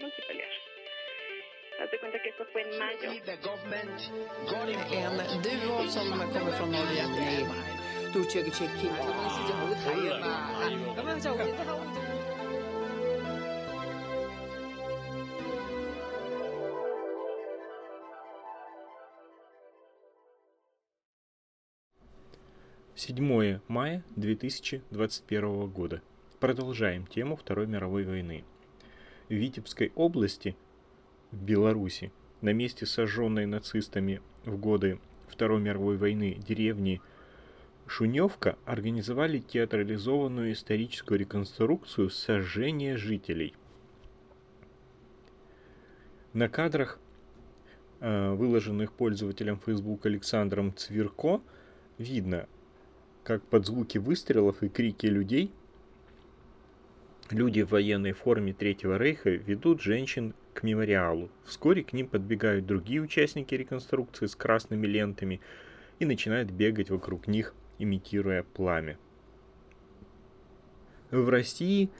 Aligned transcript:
forman 0.00 0.10
till 0.16 0.24
pelear. 0.28 0.48
Haz 1.78 1.90
de 1.90 1.98
cuenta 1.98 2.18
que 2.22 2.28
esto 2.28 2.44
fue 2.52 2.62
en 2.62 2.78
mayo. 2.78 3.10
En 5.34 5.42
duo 5.42 5.88
som 5.88 6.10
kommer 6.32 6.52
från 6.52 6.70
Norge. 6.72 7.04
Седьмое 22.94 23.62
мая 23.68 24.02
2021 24.16 25.70
года. 25.70 26.02
Продолжаем 26.38 27.06
тему 27.06 27.36
Второй 27.36 27.66
мировой 27.66 28.04
войны. 28.04 28.44
Витебской 29.30 29.92
области, 29.94 30.56
в 31.30 31.40
Беларуси, 31.42 32.12
на 32.40 32.52
месте 32.52 32.84
сожженной 32.84 33.46
нацистами 33.46 34.20
в 34.44 34.58
годы 34.58 34.98
Второй 35.28 35.60
мировой 35.60 35.96
войны 35.96 36.36
деревни 36.46 37.00
Шуневка 37.86 38.58
организовали 38.64 39.38
театрализованную 39.38 40.52
историческую 40.52 41.18
реконструкцию 41.18 42.10
сожжения 42.10 42.96
жителей. 42.96 43.54
На 46.32 46.48
кадрах, 46.48 46.98
э, 48.00 48.32
выложенных 48.32 48.92
пользователем 48.92 49.60
Facebook 49.64 50.06
Александром 50.06 50.74
Цверко, 50.74 51.40
видно, 51.98 52.48
как 53.22 53.42
под 53.44 53.66
звуки 53.66 53.98
выстрелов 53.98 54.62
и 54.64 54.68
крики 54.68 55.06
людей 55.06 55.52
люди 57.32 57.62
в 57.62 57.70
военной 57.70 58.12
форме 58.12 58.52
Третьего 58.52 58.98
Рейха 58.98 59.30
ведут 59.30 59.80
женщин 59.80 60.34
к 60.54 60.62
мемориалу. 60.62 61.30
Вскоре 61.44 61.82
к 61.82 61.92
ним 61.92 62.06
подбегают 62.06 62.66
другие 62.66 63.00
участники 63.00 63.54
реконструкции 63.54 64.26
с 64.26 64.34
красными 64.34 64.86
лентами 64.86 65.40
и 65.98 66.06
начинают 66.06 66.50
бегать 66.50 66.90
вокруг 66.90 67.26
них, 67.26 67.54
имитируя 67.78 68.42
пламя. 68.42 68.98
В 71.10 71.28
России 71.28 71.90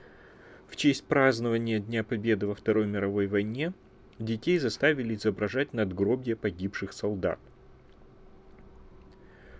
в 0.67 0.75
честь 0.75 1.03
празднования 1.03 1.79
Дня 1.79 2.03
Победы 2.03 2.47
во 2.47 2.55
Второй 2.55 2.87
мировой 2.87 3.27
войне 3.27 3.73
детей 4.19 4.57
заставили 4.57 5.15
изображать 5.15 5.73
надгробья 5.73 6.35
погибших 6.35 6.93
солдат. 6.93 7.39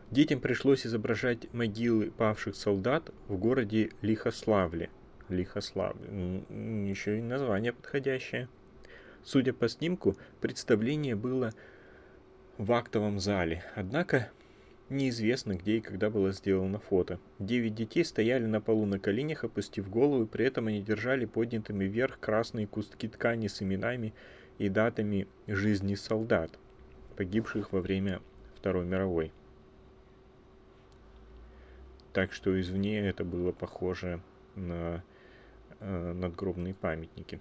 Детям 0.09 0.39
пришлось 0.39 0.85
изображать 0.85 1.53
могилы 1.53 2.11
павших 2.11 2.55
солдат 2.55 3.11
в 3.27 3.37
городе 3.37 3.91
Лихославле. 4.01 4.89
Лихославле. 5.31 6.43
Еще 6.89 7.19
и 7.19 7.21
название 7.21 7.73
подходящее. 7.73 8.47
Судя 9.23 9.53
по 9.53 9.69
снимку, 9.69 10.15
представление 10.39 11.15
было 11.15 11.53
в 12.57 12.71
актовом 12.71 13.19
зале. 13.19 13.63
Однако 13.75 14.31
неизвестно, 14.89 15.53
где 15.53 15.77
и 15.77 15.81
когда 15.81 16.09
было 16.09 16.31
сделано 16.31 16.79
фото. 16.79 17.19
Девять 17.39 17.75
детей 17.75 18.03
стояли 18.03 18.45
на 18.45 18.61
полу 18.61 18.85
на 18.85 18.99
коленях, 18.99 19.43
опустив 19.43 19.89
головы, 19.89 20.27
при 20.27 20.45
этом 20.45 20.67
они 20.67 20.81
держали 20.81 21.25
поднятыми 21.25 21.85
вверх 21.85 22.19
красные 22.19 22.67
куски 22.67 23.07
ткани 23.07 23.47
с 23.47 23.61
именами 23.61 24.13
и 24.57 24.69
датами 24.69 25.27
жизни 25.47 25.95
солдат, 25.95 26.51
погибших 27.15 27.71
во 27.71 27.81
время 27.81 28.21
Второй 28.55 28.85
мировой. 28.85 29.31
Так 32.13 32.33
что 32.33 32.59
извне 32.59 32.99
это 33.07 33.23
было 33.23 33.51
похоже 33.51 34.21
на 34.55 35.03
надгробные 35.81 36.73
памятники. 36.73 37.39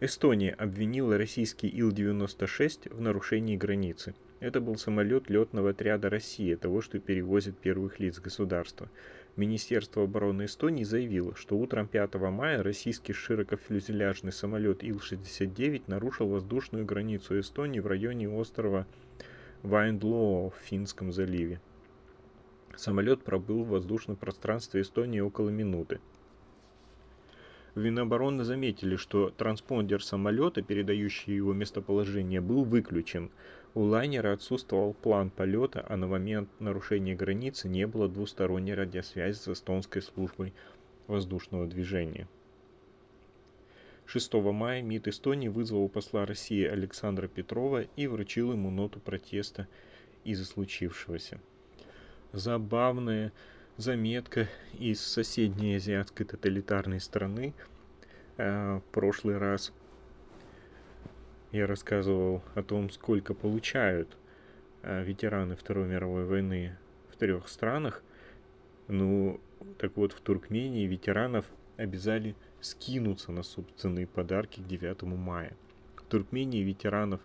Эстония 0.00 0.52
обвинила 0.52 1.16
российский 1.16 1.68
Ил-96 1.68 2.94
в 2.94 3.00
нарушении 3.00 3.56
границы. 3.56 4.14
Это 4.40 4.60
был 4.60 4.76
самолет 4.76 5.30
летного 5.30 5.70
отряда 5.70 6.10
России, 6.10 6.54
того, 6.56 6.82
что 6.82 6.98
перевозит 6.98 7.56
первых 7.56 8.00
лиц 8.00 8.18
государства. 8.20 8.90
Министерство 9.36 10.02
обороны 10.04 10.44
Эстонии 10.44 10.84
заявило, 10.84 11.34
что 11.34 11.56
утром 11.56 11.88
5 11.88 12.14
мая 12.16 12.62
российский 12.62 13.14
широкофюзеляжный 13.14 14.32
самолет 14.32 14.84
Ил-69 14.84 15.84
нарушил 15.86 16.28
воздушную 16.28 16.84
границу 16.84 17.40
Эстонии 17.40 17.80
в 17.80 17.86
районе 17.86 18.28
острова 18.28 18.86
Вайндлоо 19.62 20.50
в 20.50 20.56
Финском 20.66 21.10
заливе. 21.12 21.60
Самолет 22.76 23.22
пробыл 23.22 23.64
в 23.64 23.68
воздушном 23.68 24.16
пространстве 24.16 24.82
Эстонии 24.82 25.20
около 25.20 25.50
минуты. 25.50 26.00
В 27.74 27.80
Минобороны 27.80 28.44
заметили, 28.44 28.94
что 28.94 29.30
транспондер 29.30 30.02
самолета, 30.02 30.62
передающий 30.62 31.34
его 31.34 31.52
местоположение, 31.52 32.40
был 32.40 32.64
выключен. 32.64 33.30
У 33.74 33.80
лайнера 33.80 34.32
отсутствовал 34.32 34.94
план 34.94 35.30
полета, 35.30 35.84
а 35.88 35.96
на 35.96 36.06
момент 36.06 36.48
нарушения 36.60 37.16
границы 37.16 37.68
не 37.68 37.86
было 37.88 38.08
двусторонней 38.08 38.74
радиосвязи 38.74 39.36
с 39.36 39.48
эстонской 39.48 40.02
службой 40.02 40.54
воздушного 41.08 41.66
движения. 41.66 42.28
6 44.06 44.34
мая 44.34 44.82
МИД 44.82 45.08
Эстонии 45.08 45.48
вызвал 45.48 45.88
посла 45.88 46.26
России 46.26 46.64
Александра 46.64 47.26
Петрова 47.26 47.82
и 47.96 48.06
вручил 48.06 48.52
ему 48.52 48.70
ноту 48.70 49.00
протеста 49.00 49.66
из-за 50.24 50.44
случившегося. 50.44 51.40
Забавная 52.34 53.32
заметка 53.76 54.48
из 54.80 55.00
соседней 55.00 55.76
азиатской 55.76 56.26
тоталитарной 56.26 56.98
страны. 56.98 57.54
Э, 58.38 58.78
в 58.78 58.92
прошлый 58.92 59.38
раз 59.38 59.72
я 61.52 61.68
рассказывал 61.68 62.42
о 62.56 62.64
том, 62.64 62.90
сколько 62.90 63.34
получают 63.34 64.16
э, 64.82 65.04
ветераны 65.04 65.54
Второй 65.54 65.86
мировой 65.86 66.24
войны 66.24 66.76
в 67.12 67.16
трех 67.18 67.46
странах. 67.46 68.02
Ну, 68.88 69.40
так 69.78 69.96
вот, 69.96 70.12
в 70.12 70.20
Туркмении 70.20 70.88
ветеранов 70.88 71.44
обязали 71.76 72.34
скинуться 72.60 73.30
на 73.30 73.44
собственные 73.44 74.08
подарки 74.08 74.58
к 74.58 74.66
9 74.66 75.02
мая. 75.02 75.52
В 75.94 76.02
Туркмении 76.06 76.64
ветеранов 76.64 77.20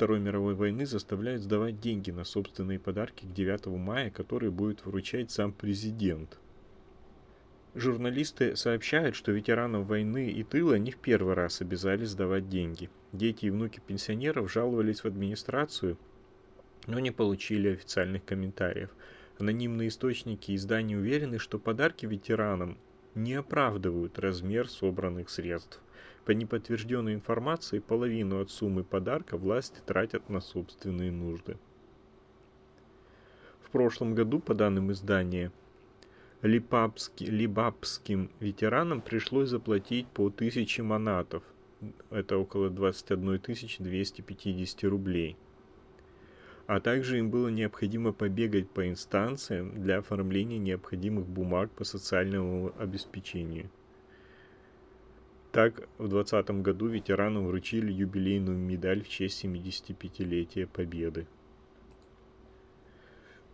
Второй 0.00 0.18
мировой 0.18 0.54
войны 0.54 0.86
заставляют 0.86 1.42
сдавать 1.42 1.78
деньги 1.78 2.10
на 2.10 2.24
собственные 2.24 2.78
подарки 2.78 3.26
к 3.26 3.34
9 3.34 3.66
мая, 3.66 4.08
которые 4.08 4.50
будет 4.50 4.86
вручать 4.86 5.30
сам 5.30 5.52
президент. 5.52 6.38
Журналисты 7.74 8.56
сообщают, 8.56 9.14
что 9.14 9.30
ветеранам 9.30 9.84
войны 9.84 10.30
и 10.30 10.42
тыла 10.42 10.78
не 10.78 10.90
в 10.90 10.96
первый 10.96 11.34
раз 11.34 11.60
обязали 11.60 12.06
сдавать 12.06 12.48
деньги. 12.48 12.88
Дети 13.12 13.44
и 13.44 13.50
внуки 13.50 13.82
пенсионеров 13.86 14.50
жаловались 14.50 15.00
в 15.00 15.04
администрацию, 15.04 15.98
но 16.86 16.98
не 16.98 17.10
получили 17.10 17.68
официальных 17.68 18.24
комментариев. 18.24 18.88
Анонимные 19.38 19.88
источники 19.88 20.56
издания 20.56 20.96
уверены, 20.96 21.38
что 21.38 21.58
подарки 21.58 22.06
ветеранам 22.06 22.78
не 23.14 23.34
оправдывают 23.34 24.18
размер 24.18 24.66
собранных 24.66 25.28
средств. 25.28 25.82
По 26.24 26.32
неподтвержденной 26.32 27.14
информации, 27.14 27.78
половину 27.78 28.40
от 28.40 28.50
суммы 28.50 28.84
подарка 28.84 29.36
власти 29.36 29.80
тратят 29.84 30.28
на 30.28 30.40
собственные 30.40 31.10
нужды. 31.10 31.56
В 33.62 33.70
прошлом 33.70 34.14
году, 34.14 34.40
по 34.40 34.54
данным 34.54 34.92
издания, 34.92 35.52
Липапски, 36.42 37.24
либапским 37.24 38.30
ветеранам 38.40 39.02
пришлось 39.02 39.50
заплатить 39.50 40.06
по 40.08 40.26
1000 40.26 40.82
манатов, 40.82 41.42
это 42.10 42.38
около 42.38 42.70
21 42.70 43.40
250 43.78 44.84
рублей– 44.84 45.36
а 46.70 46.78
также 46.78 47.18
им 47.18 47.30
было 47.30 47.48
необходимо 47.48 48.12
побегать 48.12 48.70
по 48.70 48.88
инстанциям 48.88 49.82
для 49.82 49.98
оформления 49.98 50.58
необходимых 50.58 51.26
бумаг 51.26 51.68
по 51.72 51.82
социальному 51.82 52.72
обеспечению. 52.78 53.68
Так, 55.52 55.88
в 55.98 56.06
2020 56.06 56.62
году 56.62 56.86
ветеранам 56.86 57.48
вручили 57.48 57.90
юбилейную 57.90 58.56
медаль 58.56 59.02
в 59.02 59.08
честь 59.08 59.44
75-летия 59.44 60.68
Победы. 60.68 61.26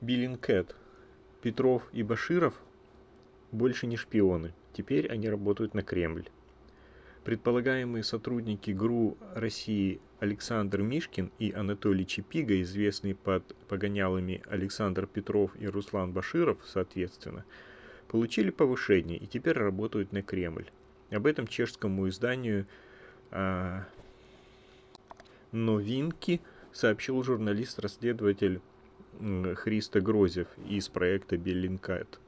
Биллинкет. 0.02 0.76
Петров 1.40 1.88
и 1.94 2.02
Баширов 2.02 2.60
больше 3.50 3.86
не 3.86 3.96
шпионы. 3.96 4.52
Теперь 4.74 5.08
они 5.08 5.30
работают 5.30 5.72
на 5.72 5.82
Кремль. 5.82 6.28
Предполагаемые 7.24 8.04
сотрудники 8.04 8.72
ГРУ 8.72 9.16
России 9.34 10.00
Александр 10.20 10.82
Мишкин 10.82 11.32
и 11.38 11.50
Анатолий 11.52 12.06
Чепига, 12.06 12.60
известные 12.60 13.14
под 13.14 13.56
погонялами 13.68 14.42
Александр 14.50 15.06
Петров 15.06 15.56
и 15.58 15.66
Руслан 15.66 16.12
Баширов, 16.12 16.58
соответственно, 16.66 17.46
получили 18.06 18.50
повышение 18.50 19.16
и 19.16 19.26
теперь 19.26 19.56
работают 19.56 20.12
на 20.12 20.22
Кремль. 20.22 20.70
Об 21.10 21.26
этом 21.26 21.46
чешскому 21.46 22.08
изданию 22.08 22.66
а, 23.30 23.84
«Новинки» 25.52 26.40
сообщил 26.72 27.22
журналист-расследователь 27.22 28.60
Христо 29.54 30.00
Грозев 30.00 30.48
из 30.68 30.88
проекта 30.88 31.36
«Bellingcat». 31.36 32.18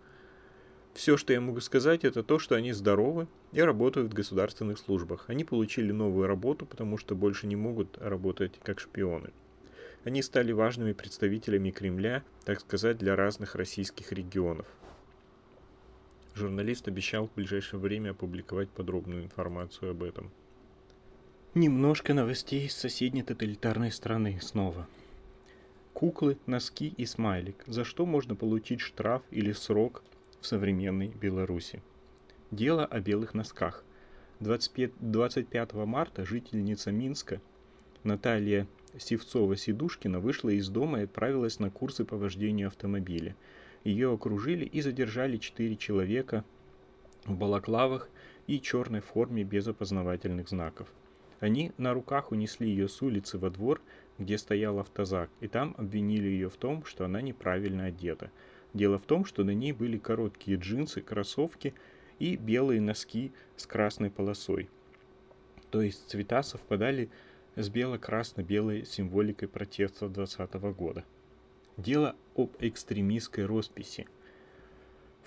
Все, 0.95 1.17
что 1.17 1.33
я 1.33 1.41
могу 1.41 1.61
сказать, 1.61 2.05
это 2.05 2.23
то, 2.23 2.39
что 2.39 2.57
они 2.57 2.73
здоровы 2.73 3.29
и 3.53 3.61
работают 3.61 4.11
в 4.11 4.15
государственных 4.15 4.79
службах. 4.79 5.27
Они 5.29 5.45
получили 5.45 5.93
новую 5.93 6.27
работу, 6.27 6.67
потому 6.67 6.99
что 6.99 7.15
больше 7.15 7.47
не 7.47 7.57
могут 7.57 7.99
работать 7.99 8.59
как 8.63 8.81
шпионы. 8.81 9.31
Они 10.05 10.23
стали 10.23 10.53
важными 10.53 10.93
представителями 10.93 11.71
Кремля, 11.71 12.25
так 12.45 12.61
сказать, 12.61 12.99
для 12.99 13.15
разных 13.15 13.55
российских 13.55 14.13
регионов. 14.13 14.67
Журналист 16.39 16.87
обещал 16.87 17.27
в 17.27 17.35
ближайшее 17.35 17.81
время 17.81 18.11
опубликовать 18.11 18.71
подробную 18.71 19.25
информацию 19.25 19.91
об 19.91 20.05
этом. 20.05 20.31
Немножко 21.55 22.15
новостей 22.15 22.67
из 22.67 22.77
соседней 22.77 23.25
тоталитарной 23.25 23.91
страны 23.91 24.39
снова. 24.41 24.87
Куклы, 25.95 26.39
носки 26.47 26.95
и 26.97 27.07
смайлик. 27.07 27.65
За 27.67 27.83
что 27.83 28.07
можно 28.07 28.37
получить 28.37 28.81
штраф 28.81 29.23
или 29.33 29.51
срок 29.51 30.05
в 30.41 30.47
современной 30.47 31.09
Беларуси. 31.09 31.83
Дело 32.53 32.87
о 32.87 33.01
белых 33.01 33.35
носках. 33.35 33.83
25, 34.39 34.93
25 35.01 35.73
марта 35.73 36.25
жительница 36.25 36.93
Минска 36.93 37.41
Наталья 38.05 38.69
Севцова-Сидушкина 38.97 40.21
вышла 40.21 40.51
из 40.51 40.69
дома 40.69 41.01
и 41.01 41.05
отправилась 41.05 41.59
на 41.59 41.73
курсы 41.73 42.05
по 42.05 42.17
вождению 42.17 42.69
автомобиля. 42.69 43.35
Ее 43.85 44.13
окружили 44.13 44.65
и 44.65 44.81
задержали 44.81 45.37
четыре 45.37 45.77
человека 45.77 46.45
в 47.25 47.37
балаклавах 47.37 48.11
и 48.47 48.61
черной 48.61 49.01
форме 49.01 49.45
без 49.45 49.67
опознавательных 49.69 50.49
знаков. 50.49 50.89
Они 51.41 51.73
на 51.79 51.95
руках 51.95 52.33
унесли 52.33 52.69
ее 52.69 52.89
с 52.89 53.01
улицы 53.03 53.39
во 53.39 53.51
двор, 53.51 53.81
где 54.19 54.39
стоял 54.39 54.79
автозак, 54.79 55.31
и 55.41 55.49
там 55.49 55.75
обвинили 55.79 56.29
ее 56.29 56.49
в 56.49 56.57
том, 56.57 56.85
что 56.85 57.05
она 57.05 57.21
неправильно 57.21 57.87
одета– 57.87 58.31
Дело 58.75 58.99
в 58.99 59.07
том, 59.07 59.25
что 59.25 59.45
на 59.45 59.51
ней 59.51 59.73
были 59.73 59.99
короткие 59.99 60.59
джинсы, 60.59 61.01
кроссовки 61.01 61.75
и 62.19 62.37
белые 62.37 62.81
носки 62.81 63.33
с 63.57 63.67
красной 63.67 64.11
полосой. 64.11 64.69
То 65.71 65.81
есть 65.81 66.09
цвета 66.09 66.43
совпадали 66.43 67.11
с 67.57 67.69
бело-красно-белой 67.69 68.85
символикой 68.85 69.49
протеста 69.49 70.09
2020 70.09 70.55
года. 70.77 71.05
Дело 71.79 72.15
об 72.37 72.51
экстремистской 72.59 73.47
росписи– 73.47 74.07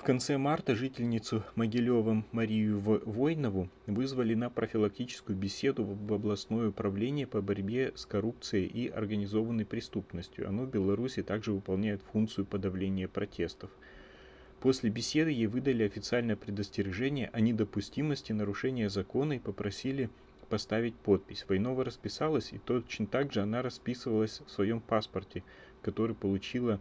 в 0.01 0.03
конце 0.03 0.39
марта 0.39 0.73
жительницу 0.73 1.43
Могилевым 1.53 2.25
Марию 2.31 2.79
Войнову 2.79 3.69
вызвали 3.85 4.33
на 4.33 4.49
профилактическую 4.49 5.37
беседу 5.37 5.83
в 5.83 6.11
областное 6.11 6.69
управление 6.69 7.27
по 7.27 7.39
борьбе 7.39 7.93
с 7.93 8.07
коррупцией 8.07 8.65
и 8.65 8.87
организованной 8.87 9.63
преступностью. 9.63 10.49
Оно 10.49 10.63
в 10.63 10.71
Беларуси 10.71 11.21
также 11.21 11.51
выполняет 11.51 12.01
функцию 12.01 12.47
подавления 12.47 13.07
протестов. 13.07 13.69
После 14.59 14.89
беседы 14.89 15.29
ей 15.29 15.45
выдали 15.45 15.83
официальное 15.83 16.35
предостережение 16.35 17.29
о 17.31 17.39
недопустимости 17.39 18.31
нарушения 18.31 18.89
закона 18.89 19.33
и 19.33 19.39
попросили 19.39 20.09
поставить 20.49 20.95
подпись. 20.95 21.45
Войнова 21.47 21.85
расписалась, 21.85 22.53
и 22.53 22.57
точно 22.57 23.05
так 23.05 23.31
же 23.31 23.41
она 23.41 23.61
расписывалась 23.61 24.41
в 24.47 24.49
своем 24.49 24.81
паспорте, 24.81 25.43
который 25.81 26.15
получила 26.15 26.79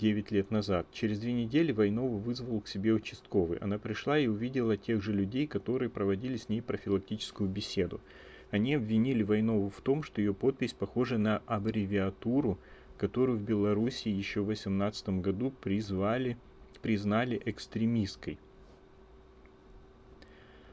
9 0.00 0.30
лет 0.30 0.50
назад. 0.50 0.86
Через 0.92 1.18
две 1.20 1.32
недели 1.32 1.72
Войнову 1.72 2.16
вызвал 2.16 2.60
к 2.60 2.68
себе 2.68 2.92
участковый. 2.92 3.58
Она 3.58 3.78
пришла 3.78 4.18
и 4.18 4.26
увидела 4.26 4.76
тех 4.76 5.02
же 5.02 5.12
людей, 5.12 5.46
которые 5.46 5.90
проводили 5.90 6.36
с 6.36 6.48
ней 6.48 6.62
профилактическую 6.62 7.48
беседу. 7.48 8.00
Они 8.50 8.74
обвинили 8.74 9.22
Войнову 9.22 9.68
в 9.68 9.80
том, 9.80 10.02
что 10.02 10.20
ее 10.20 10.34
подпись 10.34 10.72
похожа 10.72 11.18
на 11.18 11.42
аббревиатуру, 11.46 12.58
которую 12.96 13.38
в 13.38 13.42
Беларуси 13.42 14.08
еще 14.08 14.40
в 14.40 14.46
18 14.46 15.20
году 15.20 15.50
призвали, 15.50 16.36
признали 16.82 17.40
экстремистской. 17.44 18.38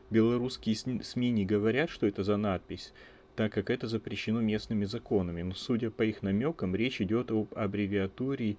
Белорусские 0.10 0.76
СМИ 0.76 1.32
не 1.32 1.46
говорят, 1.46 1.90
что 1.90 2.08
это 2.08 2.24
за 2.24 2.38
надпись, 2.38 2.94
так 3.38 3.54
как 3.54 3.70
это 3.70 3.88
запрещено 3.88 4.42
местными 4.42 4.86
законами, 4.86 5.44
но 5.44 5.54
судя 5.54 5.92
по 5.92 6.02
их 6.02 6.24
намекам, 6.24 6.76
речь 6.76 7.00
идет 7.02 7.30
об 7.30 7.54
аббревиатуре 7.54 8.58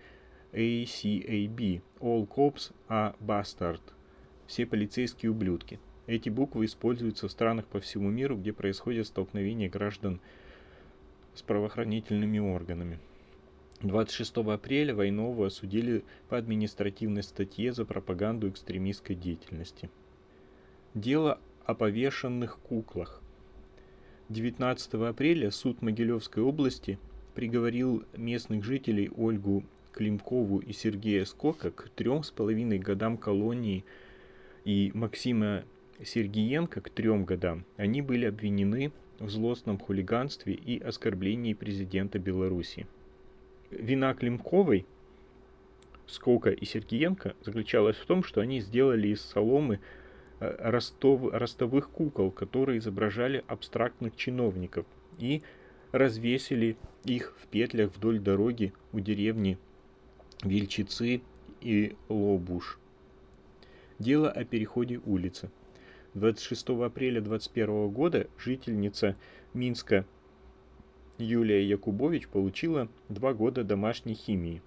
ACAB– 0.53 1.83
All 2.01 2.29
Cops 2.29 2.73
are 2.89 3.17
Bastard– 3.21 3.81
все 4.47 4.67
полицейские 4.67 5.33
ублюдки. 5.33 5.81
Эти 6.07 6.29
буквы 6.29 6.67
используются 6.67 7.27
в 7.27 7.33
странах 7.33 7.67
по 7.67 7.81
всему 7.81 8.09
миру, 8.09 8.37
где 8.37 8.53
происходят 8.53 9.09
столкновения 9.09 9.69
граждан 9.69 10.21
с 11.35 11.43
правоохранительными 11.43 12.39
органами. 12.39 13.01
26 13.81 14.37
апреля 14.37 14.95
Войнову 14.95 15.43
осудили 15.43 16.05
по 16.29 16.39
административной 16.39 17.25
статье 17.25 17.73
за 17.73 17.85
пропаганду 17.85 18.49
экстремистской 18.49 19.17
деятельности. 19.17 19.91
Дело 20.95 21.41
о 21.67 21.75
повешенных 21.75 22.61
куклах. 22.61 23.23
19 24.29 24.93
апреля 24.95 25.51
суд 25.51 25.81
Могилевской 25.81 26.43
области 26.43 26.99
приговорил 27.35 28.05
местных 28.15 28.63
жителей 28.63 29.11
Ольгу 29.17 29.65
Климкову 29.93 30.59
и 30.59 30.75
Сергея 30.75 31.25
Скока 31.25 31.71
к 31.71 31.89
трем 31.89 32.23
с 32.23 32.31
половиной 32.31 32.79
годам 32.79 33.17
колонии 33.17 33.87
и 34.67 34.91
Максима 34.93 35.65
Сергиенко 36.05 36.83
к 36.83 36.91
трем 36.91 37.25
годам. 37.25 37.65
Они 37.79 38.03
были 38.03 38.27
обвинены 38.27 38.93
в 39.19 39.31
злостном 39.31 39.79
хулиганстве 39.79 40.53
и 40.53 40.79
оскорблении 40.79 41.55
президента 41.55 42.19
Беларуси. 42.19 42.87
Вина 43.71 44.13
Климковой, 44.13 44.85
Скока 46.07 46.51
и 46.51 46.67
Сергиенко 46.67 47.35
заключалась 47.43 47.97
в 47.97 48.05
том, 48.05 48.23
что 48.23 48.43
они 48.43 48.61
сделали 48.61 49.09
из 49.09 49.23
соломы 49.23 49.81
ростов, 50.41 51.33
ростовых 51.33 51.91
кукол, 51.91 52.31
которые 52.31 52.79
изображали 52.79 53.45
абстрактных 53.47 54.17
чиновников, 54.17 54.87
и 55.19 55.43
развесили 55.93 56.77
их 57.05 57.35
в 57.41 57.47
петлях 57.47 57.95
вдоль 57.95 58.19
дороги 58.19 58.73
у 58.93 59.01
деревни 59.01 59.59
Вильчицы 60.43 61.23
и 61.61 61.97
Лобуш. 62.09 62.79
Дело 63.99 64.31
о 64.31 64.45
переходе 64.45 65.01
улицы. 65.05 65.51
26 66.15 66.71
апреля 66.71 67.21
2021 67.21 67.89
года 67.91 68.27
жительница 68.39 69.17
Минска 69.55 70.05
Юлия 71.19 71.67
Якубович 71.67 72.29
получила 72.29 72.89
два 73.09 73.35
года 73.35 73.65
домашней 73.65 74.15
химии. 74.15 74.63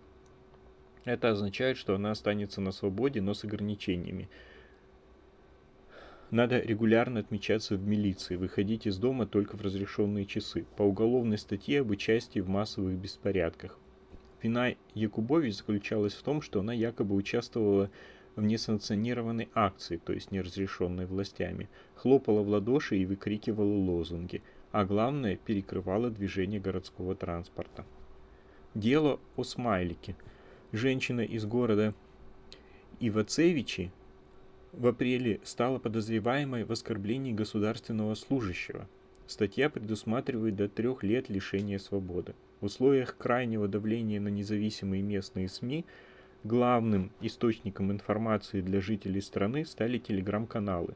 Это 1.06 1.30
означает, 1.30 1.78
что 1.78 1.96
она 1.96 2.12
останется 2.12 2.62
на 2.62 2.72
свободе, 2.72 3.22
но 3.22 3.34
с 3.34 3.44
ограничениями. 3.44 4.30
Надо 6.32 6.62
регулярно 6.62 7.20
отмечаться 7.20 7.76
в 7.76 7.86
милиции, 7.86 8.38
выходить 8.38 8.88
из 8.88 8.98
дома 8.98 9.26
только 9.26 9.58
в 9.58 9.62
разрешенные 9.62 10.26
часы. 10.26 10.66
По 10.78 10.84
уголовной 10.84 11.38
статье 11.38 11.82
об 11.82 11.90
участии 11.90 12.40
в 12.40 12.48
массовых 12.48 12.98
беспорядках. 12.98 13.78
Вина 14.42 14.74
Якубович 14.94 15.58
заключалась 15.58 16.14
в 16.14 16.24
том, 16.24 16.42
что 16.42 16.62
она 16.62 16.72
якобы 16.72 17.16
участвовала 17.16 17.92
в 18.38 18.44
несанкционированной 18.44 19.50
акции, 19.54 19.98
то 19.98 20.14
есть 20.14 20.32
неразрешенной 20.32 21.06
властями, 21.06 21.68
хлопала 21.96 22.42
в 22.42 22.48
ладоши 22.48 22.98
и 22.98 23.06
выкрикивала 23.06 23.76
лозунги, 23.76 24.42
а 24.72 24.86
главное, 24.86 25.36
перекрывала 25.36 26.10
движение 26.10 26.62
городского 26.62 27.14
транспорта. 27.14 27.86
Дело 28.74 29.20
о 29.36 29.44
смайлике. 29.44 30.16
Женщина 30.72 31.22
из 31.22 31.46
города 31.46 31.94
Ивацевичи 33.02 33.92
в 34.74 34.88
апреле 34.88 35.40
стала 35.44 35.80
подозреваемой 35.80 36.64
в 36.64 36.72
оскорблении 36.72 37.34
государственного 37.34 38.16
служащего. 38.16 38.88
Статья 39.28 39.70
предусматривает 39.70 40.56
до 40.56 40.68
трех 40.68 41.04
лет 41.04 41.30
лишения 41.30 41.78
свободы. 41.78 42.34
В 42.60 42.66
условиях 42.66 43.18
крайнего 43.18 43.68
давления 43.68 44.20
на 44.20 44.28
независимые 44.28 45.02
местные 45.02 45.50
СМИ 45.50 45.86
главным 46.44 47.12
источником 47.22 47.92
информации 47.92 48.62
для 48.62 48.82
жителей 48.82 49.22
страны 49.22 49.66
стали 49.66 49.98
телеграм-каналы. 49.98 50.96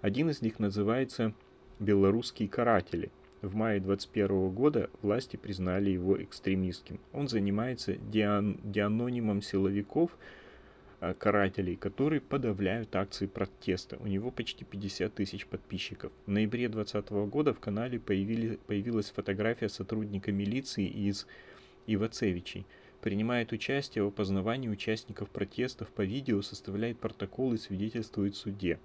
Один 0.00 0.30
из 0.30 0.42
них 0.42 0.58
называется 0.58 1.32
«Белорусские 1.78 2.48
каратели». 2.48 3.10
В 3.42 3.54
мае 3.54 3.80
2021 3.80 4.50
года 4.50 4.90
власти 5.00 5.36
признали 5.36 5.90
его 5.90 6.22
экстремистским. 6.22 7.00
Он 7.12 7.26
занимается 7.26 7.94
диан- 7.94 8.60
дианонимом 8.64 9.42
силовиков– 9.42 10.10
карателей, 11.18 11.76
которые 11.76 12.20
подавляют 12.20 12.94
акции 12.94 13.26
протеста. 13.26 13.96
У 14.00 14.06
него 14.06 14.30
почти 14.30 14.64
50 14.64 15.14
тысяч 15.14 15.46
подписчиков. 15.46 16.12
В 16.26 16.30
ноябре 16.30 16.68
2020 16.68 17.10
года 17.30 17.54
в 17.54 17.60
канале 17.60 17.98
появили, 17.98 18.58
появилась 18.66 19.10
фотография 19.10 19.68
сотрудника 19.68 20.30
милиции 20.30 20.86
из 20.86 21.26
Ивацевичей. 21.86 22.66
Принимает 23.00 23.52
участие 23.52 24.04
в 24.04 24.08
опознавании 24.08 24.68
участников 24.68 25.30
протестов 25.30 25.88
по 25.88 26.02
видео, 26.02 26.42
составляет 26.42 26.98
протоколы 26.98 27.54
и 27.54 27.58
свидетельствует 27.58 28.34
в 28.34 28.38
суде. 28.38 28.78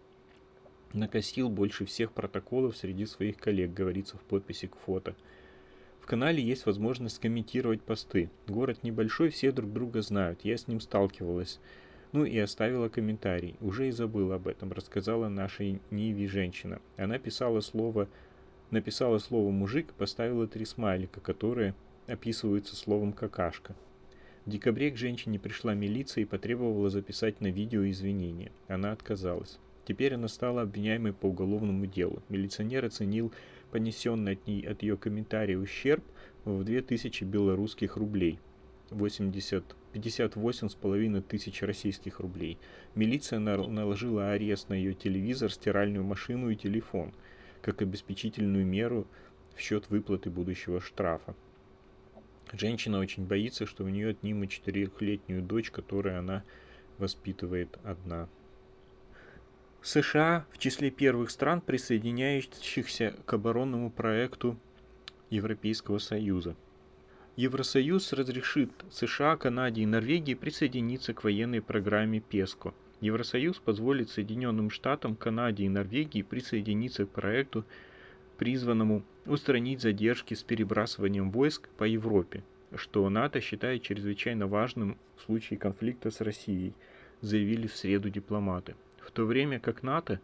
Накосил 0.94 1.50
больше 1.50 1.86
всех 1.86 2.14
протоколов 2.14 2.78
среди 2.78 3.06
своих 3.06 3.36
коллег, 3.36 3.74
говорится 3.74 4.18
в 4.18 4.22
подписи 4.22 4.68
к 4.68 4.78
фото. 4.78 5.16
В 6.00 6.06
канале 6.06 6.42
есть 6.42 6.66
возможность 6.66 7.20
комментировать 7.20 7.82
посты. 7.82 8.30
Город 8.48 8.84
небольшой, 8.84 9.30
все 9.32 9.52
друг 9.52 9.74
друга 9.74 10.02
знают. 10.02 10.40
Я 10.44 10.56
с 10.56 10.68
ним 10.70 10.80
сталкивалась 10.80 11.60
Ну 12.16 12.24
и 12.24 12.38
оставила 12.38 12.88
комментарий. 12.88 13.58
Уже 13.60 13.90
и 13.90 13.92
забыла 13.92 14.36
об 14.36 14.48
этом, 14.48 14.72
рассказала 14.72 15.28
нашей 15.28 15.82
Ниве 15.92 16.30
женщина. 16.30 16.80
Она 16.96 17.20
писала 17.20 17.60
слово, 17.60 18.08
написала 18.72 19.18
слово 19.18 19.52
«мужик» 19.52 19.90
и 19.90 20.00
поставила 20.00 20.48
три 20.48 20.64
смайлика, 20.64 21.20
которые 21.20 21.76
описываются 22.08 22.78
словом 22.78 23.12
«какашка». 23.12 23.76
В 24.46 24.50
декабре 24.50 24.92
к 24.92 24.96
женщине 24.96 25.40
пришла 25.40 25.74
милиция 25.74 26.22
и 26.22 26.26
потребовала 26.26 26.90
записать 26.90 27.42
на 27.42 27.48
видео 27.48 27.84
извинения. 27.90 28.54
Она 28.70 28.94
отказалась. 28.94 29.60
Теперь 29.86 30.14
она 30.14 30.30
стала 30.30 30.62
обвиняемой 30.62 31.12
по 31.12 31.26
уголовному 31.26 31.86
делу. 31.86 32.24
Милиционер 32.30 32.86
оценил 32.86 33.34
понесенный 33.72 34.36
от, 34.36 34.48
ней, 34.48 34.62
от 34.62 34.84
ее 34.84 34.96
комментария 34.96 35.58
ущерб 35.58 36.06
в 36.46 36.64
2000 36.64 37.26
белорусских 37.26 37.98
рублей. 37.98 38.40
80, 38.92 39.64
58,5 39.94 41.22
тысяч 41.22 41.62
российских 41.62 42.20
рублей. 42.20 42.58
Милиция 42.96 43.40
наложила 43.40 44.32
арест 44.32 44.70
на 44.70 44.74
ее 44.74 44.94
телевизор, 44.94 45.52
стиральную 45.52 46.04
машину 46.04 46.50
и 46.50 46.56
телефон, 46.56 47.14
как 47.62 47.82
обеспечительную 47.82 48.66
меру 48.66 49.08
в 49.56 49.60
счет 49.60 49.90
выплаты 49.90 50.30
будущего 50.30 50.82
штрафа. 50.82 51.36
Женщина 52.52 53.00
очень 53.00 53.26
боится, 53.26 53.66
что 53.66 53.84
у 53.84 53.90
нее 53.90 54.10
отнимут 54.10 54.50
четырехлетнюю 54.50 55.42
дочь, 55.42 55.72
которую 55.72 56.20
она 56.20 56.44
воспитывает 56.98 57.78
одна. 57.84 58.30
США 59.82 60.46
в 60.52 60.58
числе 60.58 60.90
первых 60.90 61.30
стран, 61.30 61.62
присоединяющихся 61.62 63.16
к 63.26 63.34
оборонному 63.34 63.92
проекту 63.92 64.58
Европейского 65.30 66.00
Союза. 66.00 66.56
Евросоюз 67.36 68.14
разрешит 68.14 68.72
США, 68.90 69.36
Канаде 69.36 69.82
и 69.82 69.86
Норвегии 69.86 70.36
присоединиться 70.36 71.14
к 71.14 71.24
военной 71.24 71.62
программе 71.62 72.22
ПЕСКО. 72.22 72.74
Евросоюз 73.02 73.58
позволит 73.58 74.10
Соединенным 74.10 74.70
Штатам, 74.70 75.16
Канаде 75.16 75.66
и 75.66 75.70
Норвегии 75.70 76.22
присоединиться 76.22 77.06
к 77.06 77.10
проекту, 77.10 77.66
призванному 78.38 79.04
устранить 79.26 79.82
задержки 79.82 80.34
с 80.34 80.44
перебрасыванием 80.44 81.30
войск 81.30 81.68
по 81.78 81.84
Европе, 81.84 82.44
что 82.76 83.10
НАТО 83.10 83.42
считает 83.42 83.84
чрезвычайно 83.84 84.48
важным 84.48 84.98
в 85.18 85.24
случае 85.24 85.60
конфликта 85.60 86.12
с 86.12 86.22
Россией, 86.22 86.74
заявили 87.22 87.68
в 87.68 87.76
среду 87.76 88.10
дипломаты 88.10 88.76
в 89.06 89.12
то 89.12 89.26
время 89.26 89.60
как 89.60 89.84
НАТО 89.84 90.20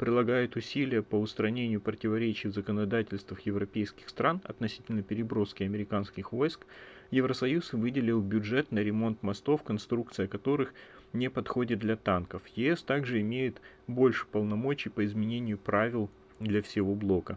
прилагает 0.00 0.56
усилия 0.56 1.02
по 1.02 1.16
устранению 1.16 1.78
противоречий 1.78 2.48
в 2.48 2.54
законодательствах 2.54 3.42
европейских 3.42 4.08
стран 4.08 4.40
относительно 4.44 5.02
переброски 5.02 5.62
американских 5.62 6.32
войск, 6.32 6.64
Евросоюз 7.10 7.74
выделил 7.74 8.22
бюджет 8.22 8.72
на 8.72 8.78
ремонт 8.78 9.22
мостов, 9.22 9.62
конструкция 9.62 10.26
которых 10.26 10.72
не 11.12 11.28
подходит 11.28 11.80
для 11.80 11.96
танков. 11.96 12.40
ЕС 12.56 12.82
также 12.82 13.20
имеет 13.20 13.60
больше 13.88 14.24
полномочий 14.26 14.88
по 14.88 15.04
изменению 15.04 15.58
правил 15.58 16.08
для 16.38 16.62
всего 16.62 16.94
блока. 16.94 17.36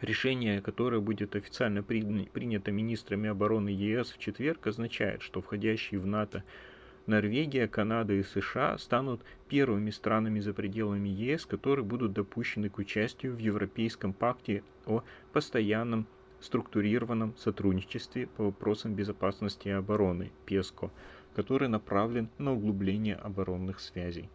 Решение, 0.00 0.60
которое 0.62 1.00
будет 1.00 1.36
официально 1.36 1.84
принято 1.84 2.72
министрами 2.72 3.28
обороны 3.28 3.68
ЕС 3.68 4.10
в 4.10 4.18
четверг, 4.18 4.66
означает, 4.66 5.22
что 5.22 5.40
входящие 5.40 6.00
в 6.00 6.06
НАТО 6.06 6.42
Норвегия, 7.06 7.66
Канада 7.66 8.12
и 8.12 8.22
США 8.22 8.78
станут 8.78 9.22
первыми 9.48 9.90
странами 9.90 10.38
за 10.38 10.52
пределами 10.52 11.08
ЕС, 11.08 11.46
которые 11.46 11.84
будут 11.84 12.12
допущены 12.12 12.68
к 12.68 12.78
участию 12.78 13.34
в 13.34 13.38
Европейском 13.38 14.12
пакте 14.12 14.62
о 14.86 15.02
постоянном 15.32 16.06
структурированном 16.40 17.34
сотрудничестве 17.36 18.28
по 18.28 18.44
вопросам 18.44 18.94
безопасности 18.94 19.68
и 19.68 19.72
обороны 19.72 20.30
ПЕСКО, 20.46 20.90
который 21.34 21.68
направлен 21.68 22.28
на 22.38 22.52
углубление 22.52 23.16
оборонных 23.16 23.80
связей. 23.80 24.28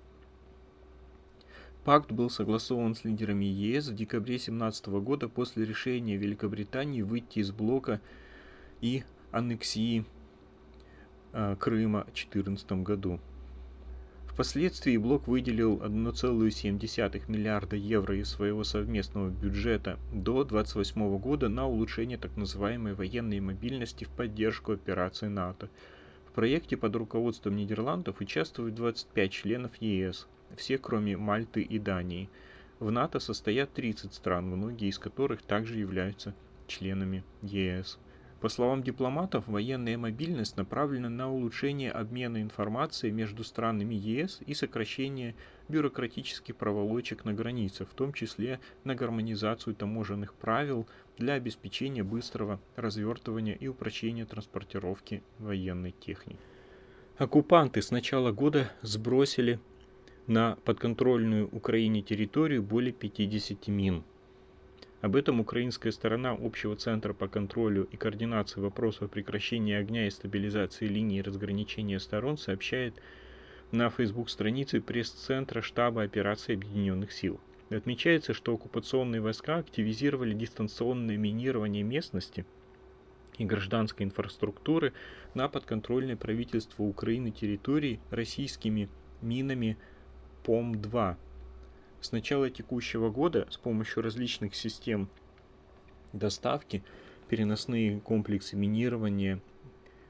Пакт 1.85 2.11
был 2.11 2.29
согласован 2.29 2.95
с 2.95 3.05
лидерами 3.05 3.45
ЕС 3.45 3.87
в 3.87 3.95
декабре 3.95 4.35
2017 4.35 4.87
года 4.87 5.29
после 5.29 5.63
решения 5.63 6.17
Великобритании 6.17 7.01
выйти 7.01 7.39
из 7.39 7.51
блока 7.51 8.01
и 8.81 9.03
аннексии 9.31 10.03
Крыма 11.59 12.01
в 12.01 12.05
2014 12.05 12.71
году. 12.81 13.19
Впоследствии 14.25 14.97
блок 14.97 15.27
выделил 15.27 15.77
1,7 15.77 17.21
миллиарда 17.27 17.75
евро 17.75 18.17
из 18.17 18.29
своего 18.29 18.63
совместного 18.63 19.29
бюджета 19.29 19.99
до 20.11 20.43
2028 20.43 21.17
года 21.19 21.47
на 21.47 21.67
улучшение 21.67 22.17
так 22.17 22.35
называемой 22.37 22.95
военной 22.95 23.39
мобильности 23.39 24.03
в 24.03 24.09
поддержку 24.09 24.71
операции 24.71 25.27
НАТО. 25.27 25.69
В 26.25 26.31
проекте 26.31 26.75
под 26.75 26.95
руководством 26.95 27.55
Нидерландов 27.55 28.19
участвуют 28.19 28.73
25 28.73 29.31
членов 29.31 29.71
ЕС, 29.79 30.27
все 30.55 30.79
кроме 30.79 31.17
Мальты 31.17 31.61
и 31.61 31.77
Дании. 31.77 32.31
В 32.79 32.89
НАТО 32.89 33.19
состоят 33.19 33.71
30 33.73 34.11
стран, 34.11 34.47
многие 34.47 34.89
из 34.89 34.97
которых 34.97 35.43
также 35.43 35.77
являются 35.77 36.33
членами 36.65 37.23
ЕС. 37.43 37.99
По 38.39 38.49
словам 38.49 38.83
дипломатов, 38.83 39.47
военная 39.47 39.97
мобильность 39.97 40.57
направлена 40.57 41.09
на 41.09 41.31
улучшение 41.31 41.91
обмена 41.91 42.39
информацией 42.39 43.11
между 43.11 43.43
странами 43.43 43.95
ЕС 43.95 44.41
и 44.45 44.53
сокращение 44.53 45.33
бюрократических 45.69 46.55
проволочек 46.55 47.25
на 47.25 47.33
границах, 47.33 47.89
в 47.89 47.95
том 47.95 48.13
числе 48.13 48.59
на 48.83 48.93
гармонизацию 48.93 49.75
таможенных 49.75 50.35
правил 50.35 50.87
для 51.17 51.33
обеспечения 51.33 52.03
быстрого 52.03 52.59
развертывания 52.75 53.55
и 53.55 53.67
упрочения 53.67 54.25
транспортировки 54.25 55.23
военной 55.39 55.95
техники. 55.99 56.39
Оккупанты 57.17 57.81
с 57.81 57.89
начала 57.89 58.31
года 58.31 58.71
сбросили 58.83 59.59
на 60.27 60.57
подконтрольную 60.63 61.49
Украине 61.51 62.03
территорию 62.03 62.61
более 62.61 62.93
50 62.93 63.67
мин. 63.69 64.03
Об 64.99 65.15
этом 65.15 65.39
украинская 65.39 65.91
сторона 65.91 66.31
Общего 66.31 66.75
центра 66.75 67.13
по 67.13 67.27
контролю 67.27 67.87
и 67.91 67.97
координации 67.97 68.59
вопросов 68.59 69.11
прекращения 69.11 69.77
огня 69.77 70.07
и 70.07 70.09
стабилизации 70.09 70.87
линии 70.87 71.21
разграничения 71.21 71.99
сторон 71.99 72.37
сообщает 72.37 72.95
на 73.71 73.91
фейсбук-странице 73.91 74.81
пресс-центра 74.81 75.61
штаба 75.61 76.01
операции 76.01 76.55
Объединенных 76.55 77.11
сил. 77.11 77.39
Отмечается, 77.69 78.33
что 78.33 78.55
оккупационные 78.55 79.21
войска 79.21 79.57
активизировали 79.57 80.33
дистанционное 80.33 81.17
минирование 81.17 81.83
местности 81.83 82.45
и 83.37 83.45
гражданской 83.45 84.03
инфраструктуры 84.03 84.93
на 85.35 85.47
подконтрольной 85.47 86.15
правительству 86.15 86.87
Украины 86.87 87.29
территории 87.29 87.99
российскими 88.09 88.89
минами 89.21 89.77
ПОМ-2 90.43 91.17
с 92.01 92.11
начала 92.11 92.49
текущего 92.49 93.09
года 93.09 93.47
с 93.49 93.57
помощью 93.57 94.03
различных 94.03 94.55
систем 94.55 95.09
доставки, 96.13 96.83
переносные 97.27 97.99
комплексы 97.99 98.55
минирования, 98.55 99.39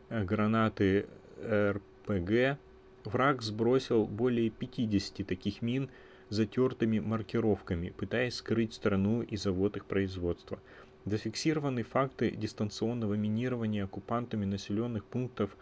э, 0.10 0.24
гранаты 0.24 1.08
РПГ, 1.42 2.58
враг 3.06 3.42
сбросил 3.42 4.06
более 4.06 4.50
50 4.50 5.26
таких 5.26 5.62
мин 5.62 5.90
затертыми 6.30 7.00
маркировками, 7.00 7.90
пытаясь 7.90 8.36
скрыть 8.36 8.74
страну 8.74 9.22
и 9.22 9.38
завод 9.38 9.78
их 9.78 9.86
производства. 9.86 10.60
Зафиксированы 11.06 11.84
факты 11.84 12.32
дистанционного 12.32 13.14
минирования 13.14 13.86
оккупантами 13.86 14.44
населенных 14.44 15.06
пунктов 15.06 15.56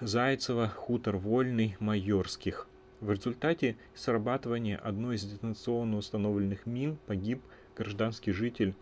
Зайцева, 0.00 0.68
Хутор 0.68 1.16
Вольный, 1.16 1.76
Майорских– 1.80 2.68
в 3.00 3.10
результате 3.10 3.76
срабатывания 3.94 4.76
одной 4.76 5.16
из 5.16 5.24
дистанционно 5.24 5.96
установленных 5.96 6.66
мин 6.66 6.98
погиб 7.06 7.40
гражданский 7.76 8.32
житель 8.32 8.74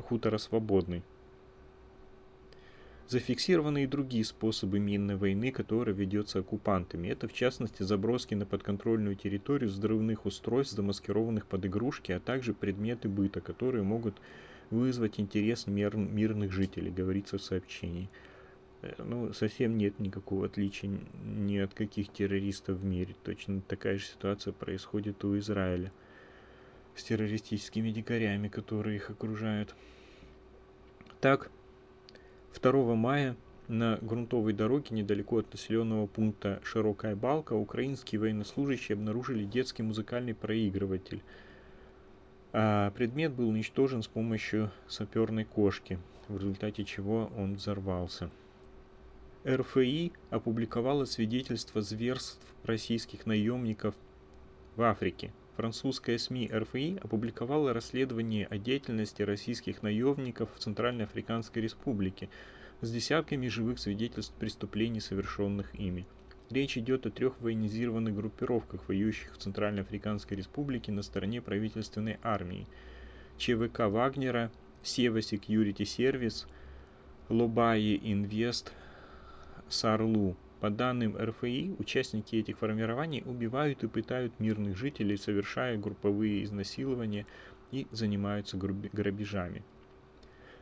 хутора 0.00 0.38
Свободный. 0.38 1.02
Зафиксированы 3.08 3.84
и 3.84 3.86
другие 3.86 4.24
способы 4.24 4.78
минной 4.78 5.16
войны, 5.16 5.50
которые 5.52 5.94
ведется 5.94 6.38
оккупантами. 6.38 7.08
Это 7.08 7.28
в 7.28 7.34
частности 7.34 7.82
заброски 7.82 8.34
на 8.34 8.46
подконтрольную 8.46 9.16
территорию 9.16 9.68
взрывных 9.68 10.24
устройств, 10.24 10.74
замаскированных 10.74 11.46
под 11.46 11.66
игрушки, 11.66 12.12
а 12.12 12.20
также 12.20 12.54
предметы 12.54 13.08
быта, 13.08 13.42
которые 13.42 13.82
могут 13.82 14.14
вызвать 14.70 15.20
интерес 15.20 15.66
мир, 15.66 15.94
мирных 15.96 16.52
жителей, 16.52 16.90
говорится 16.90 17.36
в 17.36 17.42
сообщении. 17.42 18.08
Э, 18.82 18.94
ну, 18.98 19.32
совсем 19.32 19.78
нет 19.78 19.98
никакого 19.98 20.46
отличия 20.46 20.90
ни 21.24 21.56
от 21.58 21.72
каких 21.72 22.12
террористов 22.12 22.78
в 22.78 22.84
мире. 22.84 23.14
Точно 23.24 23.60
такая 23.62 23.98
же 23.98 24.04
ситуация 24.04 24.52
происходит 24.52 25.24
у 25.24 25.38
Израиля 25.38 25.92
с 26.94 27.04
террористическими 27.04 27.90
дикарями, 27.90 28.48
которые 28.48 28.96
их 28.96 29.10
окружают. 29.10 29.74
Так, 31.20 31.50
2 32.60 32.94
мая 32.94 33.36
на 33.68 33.98
грунтовой 34.02 34.52
дороге 34.52 34.88
недалеко 34.90 35.38
от 35.38 35.52
населенного 35.52 36.06
пункта 36.06 36.60
Широкая 36.64 37.16
Балка 37.16 37.54
украинские 37.54 38.20
военнослужащие 38.20 38.94
обнаружили 38.94 39.44
детский 39.44 39.82
музыкальный 39.82 40.34
проигрыватель. 40.34 41.22
А 42.52 42.90
предмет 42.90 43.32
был 43.32 43.48
уничтожен 43.48 44.02
с 44.02 44.08
помощью 44.08 44.70
саперной 44.88 45.44
кошки, 45.44 45.98
в 46.28 46.36
результате 46.36 46.84
чего 46.84 47.30
он 47.34 47.54
взорвался. 47.54 48.30
РФИ 49.44 50.12
опубликовала 50.30 51.04
свидетельство 51.04 51.82
зверств 51.82 52.40
российских 52.62 53.26
наемников 53.26 53.96
в 54.76 54.82
Африке. 54.82 55.32
Французская 55.56 56.16
СМИ 56.16 56.48
РФИ 56.52 57.00
опубликовала 57.02 57.72
расследование 57.72 58.46
о 58.46 58.56
деятельности 58.56 59.22
российских 59.22 59.82
наемников 59.82 60.48
в 60.54 60.60
Центральной 60.60 61.06
Африканской 61.06 61.60
Республике 61.60 62.28
с 62.82 62.92
десятками 62.92 63.48
живых 63.48 63.80
свидетельств 63.80 64.32
преступлений, 64.38 65.00
совершенных 65.00 65.74
ими. 65.74 66.06
Речь 66.48 66.78
идет 66.78 67.06
о 67.06 67.10
трех 67.10 67.40
военизированных 67.40 68.14
группировках, 68.14 68.86
воюющих 68.86 69.32
в 69.32 69.38
Центральной 69.38 69.82
Африканской 69.82 70.36
Республике 70.36 70.92
на 70.92 71.02
стороне 71.02 71.42
правительственной 71.42 72.18
армии. 72.22 72.68
ЧВК 73.38 73.88
Вагнера, 73.88 74.52
Сева 74.84 75.18
Security 75.18 75.78
Service, 75.78 76.46
Лобаи 77.28 77.98
Инвест, 78.04 78.72
Сарлу. 79.72 80.36
По 80.60 80.70
данным 80.70 81.16
РФИ, 81.16 81.74
участники 81.78 82.36
этих 82.36 82.58
формирований 82.58 83.22
убивают 83.26 83.82
и 83.82 83.88
пытают 83.88 84.38
мирных 84.38 84.76
жителей, 84.76 85.16
совершая 85.16 85.76
групповые 85.76 86.44
изнасилования 86.44 87.26
и 87.72 87.86
занимаются 87.90 88.56
грабежами. 88.56 89.62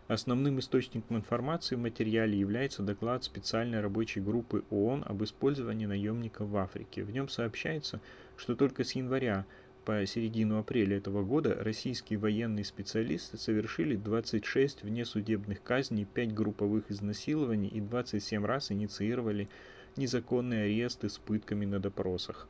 Основным 0.08 0.58
источником 0.58 1.18
информации 1.18 1.76
в 1.76 1.80
материале 1.80 2.38
является 2.38 2.82
доклад 2.82 3.22
специальной 3.22 3.80
рабочей 3.80 4.20
группы 4.20 4.64
ООН 4.70 5.04
об 5.06 5.22
использовании 5.22 5.86
наемников 5.86 6.48
в 6.48 6.56
Африке. 6.56 7.04
В 7.04 7.10
нем 7.10 7.28
сообщается, 7.28 8.00
что 8.36 8.56
только 8.56 8.84
с 8.84 8.92
января 8.92 9.44
по 9.90 10.06
середину 10.06 10.60
апреля 10.60 10.98
этого 10.98 11.24
года 11.24 11.56
российские 11.58 12.20
военные 12.20 12.64
специалисты 12.64 13.36
совершили 13.36 13.96
26 13.96 14.84
внесудебных 14.84 15.64
казней, 15.64 16.04
5 16.04 16.32
групповых 16.32 16.92
изнасилований 16.92 17.66
и 17.66 17.80
27 17.80 18.44
раз 18.44 18.70
инициировали 18.70 19.48
незаконные 19.96 20.66
аресты 20.66 21.08
с 21.08 21.18
пытками 21.18 21.64
на 21.64 21.80
допросах. 21.80 22.46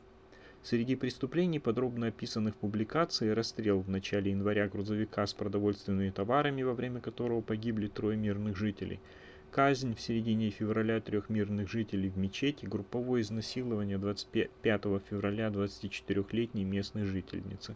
Среди 0.62 0.97
преступлений, 0.97 1.61
подробно 1.61 2.09
описанных 2.09 2.56
в 2.56 2.59
публикации, 2.59 3.30
расстрел 3.30 3.80
в 3.80 3.88
начале 3.88 4.32
января 4.32 4.68
грузовика 4.68 5.26
с 5.26 5.32
продовольственными 5.32 6.11
товарами, 6.11 6.61
во 6.61 6.75
время 6.75 7.00
которого 7.00 7.40
погибли 7.40 7.87
трое 7.87 8.18
мирных 8.18 8.59
жителей– 8.59 9.00
казнь 9.50 9.95
в 9.95 10.00
середине 10.00 10.50
февраля 10.50 11.00
трех 11.00 11.28
мирных 11.28 11.71
жителей 11.71 12.09
в 12.09 12.16
мечети, 12.16 12.66
групповое 12.66 13.23
изнасилование 13.23 13.99
25 13.99 14.83
февраля 15.09 15.49
24-летней 15.49 16.64
местной 16.64 17.04
жительницы. 17.04 17.75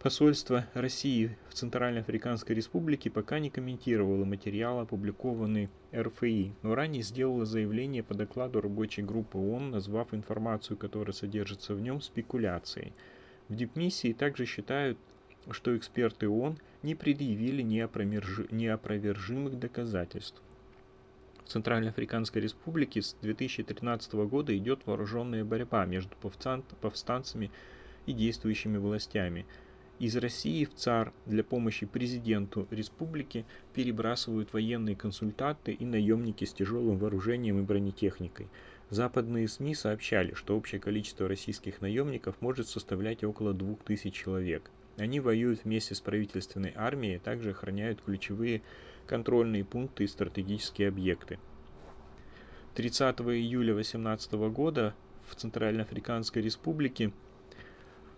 Посольство 0.00 0.66
России 0.74 1.36
в 1.48 1.54
Центральной 1.54 2.02
Африканской 2.02 2.54
Республике 2.54 3.10
пока 3.10 3.40
не 3.40 3.50
комментировало 3.50 4.24
материал, 4.24 4.78
опубликованный 4.78 5.68
РФИ, 5.92 6.52
но 6.62 6.76
ранее 6.76 7.02
сделало 7.02 7.44
заявление 7.44 8.04
по 8.04 8.14
докладу 8.14 8.60
рабочей 8.60 9.02
группы 9.02 9.38
ООН, 9.38 9.72
назвав 9.72 10.14
информацию, 10.14 10.76
которая 10.76 11.12
содержится 11.12 11.74
в 11.74 11.80
нем, 11.80 12.00
спекуляцией. 12.00 12.92
В 13.48 13.56
дипмиссии 13.56 14.12
также 14.12 14.46
считают 14.46 14.98
что 15.50 15.76
эксперты 15.76 16.28
ООН 16.28 16.58
не 16.82 16.94
предъявили 16.94 17.62
неопровержимых 17.62 19.58
доказательств. 19.58 20.40
В 21.44 21.48
Центральноафриканской 21.50 22.42
Республике 22.42 23.00
с 23.00 23.16
2013 23.22 24.12
года 24.14 24.56
идет 24.56 24.80
вооруженная 24.84 25.44
борьба 25.44 25.86
между 25.86 26.14
повстанцами 26.16 27.50
и 28.06 28.12
действующими 28.12 28.76
властями. 28.76 29.46
Из 29.98 30.14
России 30.16 30.64
в 30.64 30.74
ЦАР 30.74 31.12
для 31.26 31.42
помощи 31.42 31.84
президенту 31.84 32.68
республики 32.70 33.44
перебрасывают 33.74 34.52
военные 34.52 34.94
консультанты 34.94 35.72
и 35.72 35.84
наемники 35.84 36.44
с 36.44 36.52
тяжелым 36.52 36.98
вооружением 36.98 37.58
и 37.58 37.62
бронетехникой. 37.62 38.46
Западные 38.90 39.48
СМИ 39.48 39.74
сообщали, 39.74 40.34
что 40.34 40.56
общее 40.56 40.80
количество 40.80 41.26
российских 41.26 41.80
наемников 41.80 42.40
может 42.40 42.68
составлять 42.68 43.24
около 43.24 43.52
2000 43.54 44.10
человек. 44.10 44.70
Они 44.98 45.20
воюют 45.20 45.64
вместе 45.64 45.94
с 45.94 46.00
правительственной 46.00 46.72
армией, 46.74 47.18
также 47.18 47.50
охраняют 47.50 48.02
ключевые 48.04 48.62
контрольные 49.06 49.64
пункты 49.64 50.04
и 50.04 50.08
стратегические 50.08 50.88
объекты. 50.88 51.38
30 52.74 53.20
июля 53.20 53.74
2018 53.74 54.32
года 54.52 54.94
в 55.28 55.34
Центральноафриканской 55.34 56.42
республике 56.42 57.12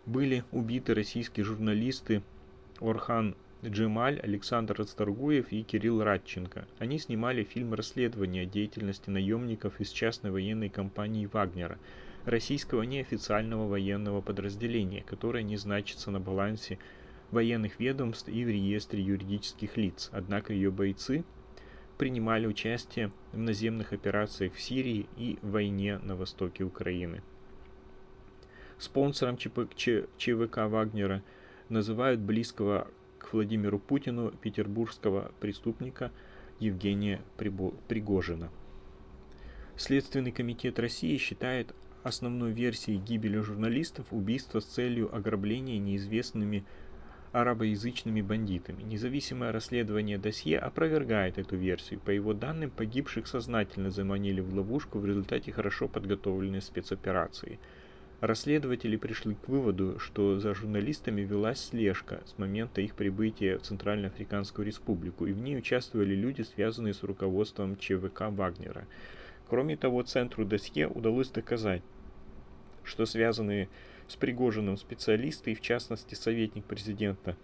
были 0.07 0.45
убиты 0.53 0.95
российские 0.95 1.45
журналисты 1.45 2.23
Орхан 2.81 3.37
Джемаль, 3.65 4.19
Александр 4.21 4.77
Расторгуев 4.79 5.53
и 5.53 5.63
Кирилл 5.63 6.03
Радченко. 6.03 6.67
Они 6.79 6.99
снимали 6.99 7.45
фильм 7.45 7.75
расследования 7.75 8.47
деятельности 8.47 9.11
наемников 9.11 9.81
из 9.81 9.91
частной 9.91 10.31
военной 10.31 10.71
компании 10.71 11.27
«Вагнера», 11.27 11.79
российского 12.25 12.83
неофициального 12.83 13.67
военного 13.67 14.21
подразделения, 14.21 15.03
которое 15.03 15.43
не 15.43 15.57
значится 15.57 16.11
на 16.11 16.21
балансе 16.21 16.79
военных 17.31 17.79
ведомств 17.81 18.29
и 18.29 18.45
в 18.45 18.49
реестре 18.49 19.03
юридических 19.03 19.77
лиц. 19.77 20.11
Однако 20.13 20.53
ее 20.53 20.71
бойцы 20.71 21.25
принимали 21.99 22.47
участие 22.47 23.13
в 23.33 23.39
наземных 23.39 23.93
операциях 23.93 24.55
в 24.55 24.61
Сирии 24.61 25.07
и 25.17 25.39
войне 25.43 25.99
на 25.99 26.17
востоке 26.17 26.65
Украины. 26.65 27.23
Спонсором 28.79 29.37
ЧВК 29.37 30.57
Вагнера 30.69 31.23
называют 31.69 32.21
близкого 32.21 32.89
к 33.19 33.33
Владимиру 33.35 33.79
Путину 33.79 34.31
петербургского 34.31 35.31
преступника 35.41 36.11
Евгения 36.59 37.21
Пригожина. 37.37 38.51
Следственный 39.77 40.33
комитет 40.33 40.79
России 40.79 41.17
считает 41.19 41.75
основной 42.03 42.53
версией 42.53 42.99
гибели 42.99 43.39
журналистов 43.39 44.07
убийство 44.11 44.61
с 44.61 44.65
целью 44.65 45.15
ограбления 45.15 45.79
неизвестными 45.79 46.65
арабоязычными 47.33 48.23
бандитами. 48.23 48.83
Независимое 48.83 49.53
расследование 49.53 50.19
досье 50.19 50.59
опровергает 50.59 51.39
эту 51.39 51.57
версию. 51.57 52.01
По 52.01 52.11
его 52.11 52.35
данным, 52.35 52.71
погибших 52.71 53.27
сознательно 53.27 53.91
заманили 53.91 54.41
в 54.41 54.53
ловушку 54.55 54.99
в 54.99 55.07
результате 55.07 55.53
хорошо 55.53 55.87
подготовленной 55.87 56.61
спецоперации. 56.61 57.59
Расследователи 58.21 58.97
пришли 58.97 59.35
к 59.35 59.49
выводу, 59.49 59.99
что 59.99 60.39
за 60.41 60.55
журналистами 60.55 61.23
велась 61.23 61.69
слежка 61.71 62.21
с 62.27 62.37
момента 62.37 62.83
их 62.83 62.95
прибытия 62.95 63.57
в 63.57 63.63
Центральноафриканскую 63.63 64.67
республику, 64.67 65.27
и 65.27 65.33
в 65.33 65.39
ней 65.39 65.57
участвовали 65.57 66.15
люди, 66.15 66.43
связанные 66.43 66.93
с 66.93 67.03
руководством 67.03 67.79
ЧВК 67.79 68.25
Вагнера. 68.29 68.87
Кроме 69.51 69.77
того, 69.77 70.05
Центру 70.05 70.45
досье 70.45 70.87
удалось 70.87 71.29
доказать, 71.29 71.83
что 72.85 73.05
связанные 73.05 73.69
с 74.07 74.15
Пригожиным 74.15 74.77
специалисты, 74.77 75.51
и 75.51 75.55
в 75.57 75.61
частности 75.61 76.15
советник 76.15 76.65
президента 76.65 77.37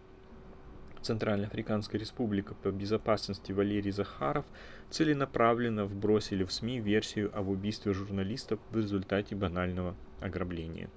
Центральноафриканской 1.03 1.99
республики 1.99 2.55
по 2.63 2.71
безопасности 2.71 3.51
Валерий 3.51 3.91
Захаров 3.91 4.45
целенаправленно 4.89 5.85
вбросили 5.85 6.45
в 6.45 6.53
СМИ 6.53 6.79
версию 6.79 7.37
об 7.37 7.49
убийстве 7.49 7.93
журналистов 7.93 8.61
в 8.71 8.77
результате 8.77 9.35
банального 9.35 9.97
ограбления. 10.21 10.89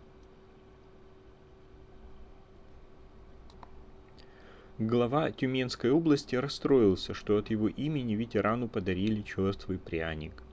Глава 4.78 5.32
Тюменской 5.32 5.90
области 5.90 6.36
расстроился, 6.36 7.16
что 7.16 7.38
от 7.40 7.50
его 7.50 7.68
имени 7.68 8.14
ветерану 8.14 8.68
подарили 8.68 9.24
черствый 9.24 9.80
пряник. 9.80 10.44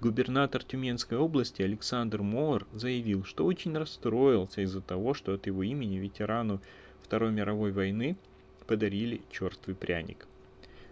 Губернатор 0.00 0.62
Тюменской 0.64 1.16
области 1.16 1.62
Александр 1.62 2.20
Моор 2.20 2.66
заявил, 2.72 3.24
что 3.24 3.46
очень 3.46 3.76
расстроился 3.78 4.60
из-за 4.62 4.80
того, 4.80 5.14
что 5.14 5.34
от 5.34 5.46
его 5.46 5.62
имени 5.62 5.96
ветерану 5.96 6.60
Второй 7.02 7.30
мировой 7.30 7.70
войны 7.70 8.16
подарили 8.66 9.22
черствый 9.30 9.76
пряник. 9.76 10.26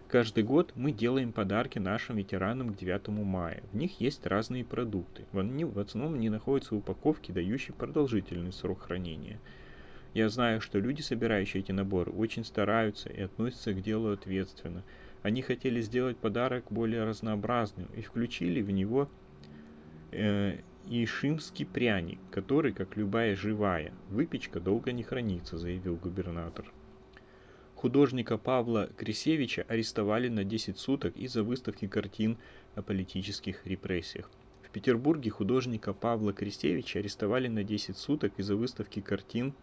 Каждый 0.07 0.43
год 0.43 0.71
мы 0.75 0.93
делаем 0.93 1.33
подарки 1.33 1.79
нашим 1.79 2.15
ветеранам 2.15 2.73
к 2.73 2.77
9 2.77 3.09
мая. 3.09 3.61
В 3.71 3.75
них 3.75 3.99
есть 3.99 4.25
разные 4.25 4.63
продукты. 4.63 5.25
В, 5.33 5.79
основном 5.79 6.13
они 6.13 6.29
находятся 6.29 6.73
в 6.73 6.77
упаковке, 6.77 7.33
дающей 7.33 7.73
продолжительный 7.73 8.53
срок 8.53 8.83
хранения. 8.83 9.39
Я 10.13 10.29
знаю, 10.29 10.61
что 10.61 10.79
люди, 10.79 11.01
собирающие 11.01 11.61
эти 11.61 11.71
наборы, 11.71 12.11
очень 12.11 12.45
стараются 12.45 13.09
и 13.09 13.21
относятся 13.21 13.73
к 13.73 13.81
делу 13.81 14.11
ответственно– 14.13 14.81
они 15.23 15.41
хотели 15.41 15.81
сделать 15.81 16.17
подарок 16.17 16.65
более 16.69 17.05
разнообразным 17.05 17.87
и 17.95 18.01
включили 18.01 18.61
в 18.61 18.69
него 18.69 19.09
э, 20.11 20.59
ишимский 20.87 21.65
пряник, 21.65 22.19
который, 22.29 22.73
как 22.73 22.97
любая 22.97 23.35
живая, 23.35 23.93
выпечка 24.09 24.59
долго 24.59 24.91
не 24.91 25.01
хранится, 25.01 25.57
заявил 25.57 25.95
губернатор. 25.95 26.71
Художника 27.75 28.37
Павла 28.37 28.89
Крисевича 28.97 29.65
арестовали 29.67 30.27
на 30.27 30.43
10 30.43 30.77
суток 30.77 31.15
из-за 31.17 31.43
выставки 31.43 31.87
картин 31.87 32.37
о 32.75 32.81
политических 32.81 33.65
репрессиях. 33.65 34.29
В 34.61 34.69
Петербурге 34.71 35.29
художника 35.29 35.93
Павла 35.93 36.33
Крисевича 36.33 36.99
арестовали 36.99 37.47
на 37.47 37.63
10 37.63 37.97
суток 37.97 38.33
из-за 38.37 38.55
выставки 38.55 39.01
картин 39.01 39.53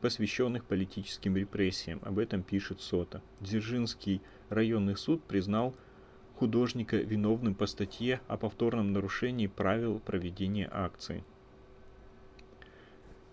посвященных 0.00 0.64
политическим 0.64 1.36
репрессиям. 1.36 2.00
Об 2.02 2.18
этом 2.18 2.42
пишет 2.42 2.80
Сота. 2.80 3.22
Дзержинский 3.40 4.22
районный 4.50 4.96
суд 4.96 5.22
признал 5.24 5.74
художника 6.36 6.96
виновным 6.96 7.54
по 7.54 7.66
статье 7.66 8.20
о 8.28 8.36
повторном 8.36 8.92
нарушении 8.92 9.46
правил 9.46 10.00
проведения 10.00 10.68
акции. 10.70 11.24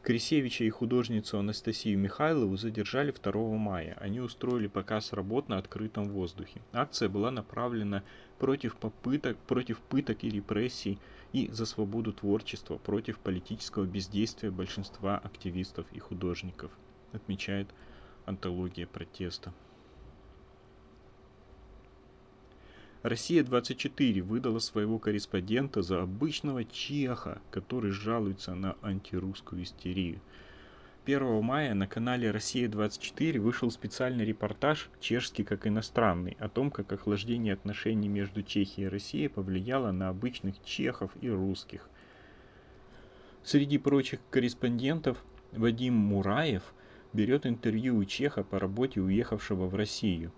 Крисевича 0.08 0.64
и 0.64 0.70
художницу 0.70 1.38
Анастасию 1.38 2.00
Михайлову 2.00 2.56
задержали 2.56 3.12
2 3.12 3.58
мая. 3.58 3.98
Они 4.00 4.22
устроили 4.22 4.68
показ 4.68 5.12
работ 5.12 5.50
на 5.50 5.58
открытом 5.58 6.06
воздухе. 6.06 6.62
Акция 6.72 7.10
была 7.10 7.30
направлена 7.30 8.04
против 8.40 8.78
попыток, 8.78 9.36
против 9.38 9.82
пыток 9.82 10.24
и 10.24 10.30
репрессий 10.30 10.98
и 11.34 11.50
за 11.52 11.66
свободу 11.66 12.14
творчества, 12.14 12.78
против 12.78 13.20
политического 13.20 13.84
бездействия 13.84 14.50
большинства 14.50 15.18
активистов 15.18 15.86
и 15.92 16.00
художников, 16.00 16.72
отмечает 17.12 17.68
антология 18.26 18.88
протеста. 18.88 19.52
Россия-24 23.08 24.22
выдала 24.22 24.60
своего 24.60 25.00
корреспондента 25.00 25.82
за 25.82 26.02
обычного 26.02 26.66
чеха, 26.66 27.42
который 27.52 27.92
жалуется 27.92 28.54
на 28.54 28.76
антирусскую 28.82 29.64
истерию. 29.64 30.20
1 31.06 31.42
мая 31.42 31.74
на 31.74 31.88
канале 31.88 32.32
«Россия-24» 32.32 33.40
вышел 33.40 33.72
специальный 33.72 34.26
репортаж 34.26 34.90
«Чешский 35.00 35.46
как 35.46 35.66
иностранный» 35.66 36.36
о 36.38 36.50
том, 36.50 36.70
как 36.70 36.92
охлаждение 36.92 37.54
отношений 37.54 38.10
между 38.10 38.44
Чехией 38.44 38.88
и 38.88 38.90
Россией 38.90 39.30
повлияло 39.30 39.94
на 39.94 40.10
обычных 40.10 40.62
чехов 40.66 41.12
и 41.22 41.30
русских. 41.30 41.90
Среди 43.42 43.78
прочих 43.78 44.20
корреспондентов 44.30 45.24
Вадим 45.54 45.94
Мураев 45.94 46.74
берет 47.14 47.46
интервью 47.46 47.96
у 47.96 48.04
чеха 48.04 48.44
по 48.44 48.60
работе 48.60 49.00
уехавшего 49.00 49.68
в 49.68 49.76
Россию. 49.76 50.34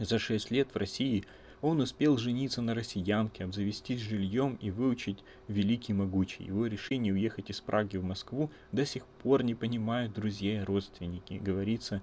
За 0.00 0.18
шесть 0.18 0.50
лет 0.50 0.74
в 0.74 0.76
России– 0.76 1.24
он 1.60 1.80
успел 1.80 2.16
жениться 2.16 2.62
на 2.62 2.74
россиянке, 2.74 3.44
обзавестись 3.44 4.00
жильем 4.00 4.58
и 4.60 4.70
выучить 4.70 5.24
великий 5.48 5.92
могучий. 5.92 6.44
Его 6.44 6.66
решение 6.66 7.12
уехать 7.12 7.50
из 7.50 7.60
Праги 7.60 7.96
в 7.96 8.04
Москву 8.04 8.50
до 8.72 8.86
сих 8.86 9.04
пор 9.22 9.42
не 9.42 9.54
понимают 9.54 10.12
друзья 10.12 10.60
и 10.60 10.64
родственники, 10.64 11.34
говорится 11.34 12.02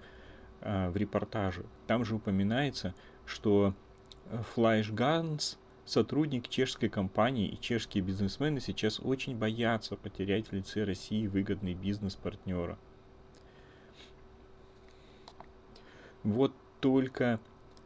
э, 0.62 0.90
в 0.90 0.98
репортаже. 0.98 1.66
Там 1.88 2.04
же 2.04 2.16
упоминается, 2.16 2.94
что 3.26 3.74
Флайш 4.54 4.92
Ганс, 4.92 5.58
сотрудник 5.86 6.50
чешской 6.50 6.90
компании 6.90 7.48
и 7.48 7.60
чешские 7.60 8.04
бизнесмены 8.04 8.60
сейчас 8.60 9.00
очень 9.00 9.38
боятся 9.38 9.96
потерять 9.96 10.48
в 10.48 10.54
лице 10.54 10.84
России 10.84 11.28
выгодный 11.28 11.76
бизнес-партнера. 11.76 12.78
Вот 16.24 16.54
только 16.82 17.40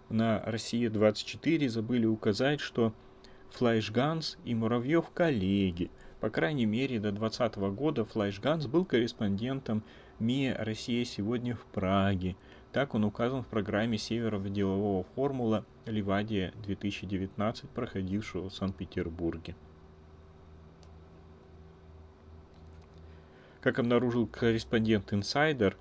на 0.09 0.41
Россия-24 0.45 1.69
забыли 1.69 2.05
указать, 2.05 2.59
что 2.59 2.93
Флайшганс 3.51 4.37
и 4.45 4.55
Муравьев 4.55 5.09
коллеги. 5.11 5.91
По 6.19 6.29
крайней 6.29 6.65
мере, 6.65 6.99
до 6.99 7.11
2020 7.11 7.57
года 7.75 8.05
Флайшганс 8.05 8.67
был 8.67 8.85
корреспондентом 8.85 9.83
МИА 10.19 10.57
«Россия 10.59 11.05
сегодня» 11.05 11.55
в 11.55 11.65
Праге. 11.65 12.35
Так 12.71 12.93
он 12.93 13.05
указан 13.05 13.43
в 13.43 13.47
программе 13.47 13.97
Северного 13.97 14.49
делового 14.49 15.05
формула 15.15 15.65
«Ливадия-2019», 15.85 17.67
проходившего 17.73 18.49
в 18.49 18.53
Санкт-Петербурге. 18.53 19.55
Как 23.61 23.79
обнаружил 23.79 24.27
корреспондент 24.27 25.11
Insider, 25.11 25.73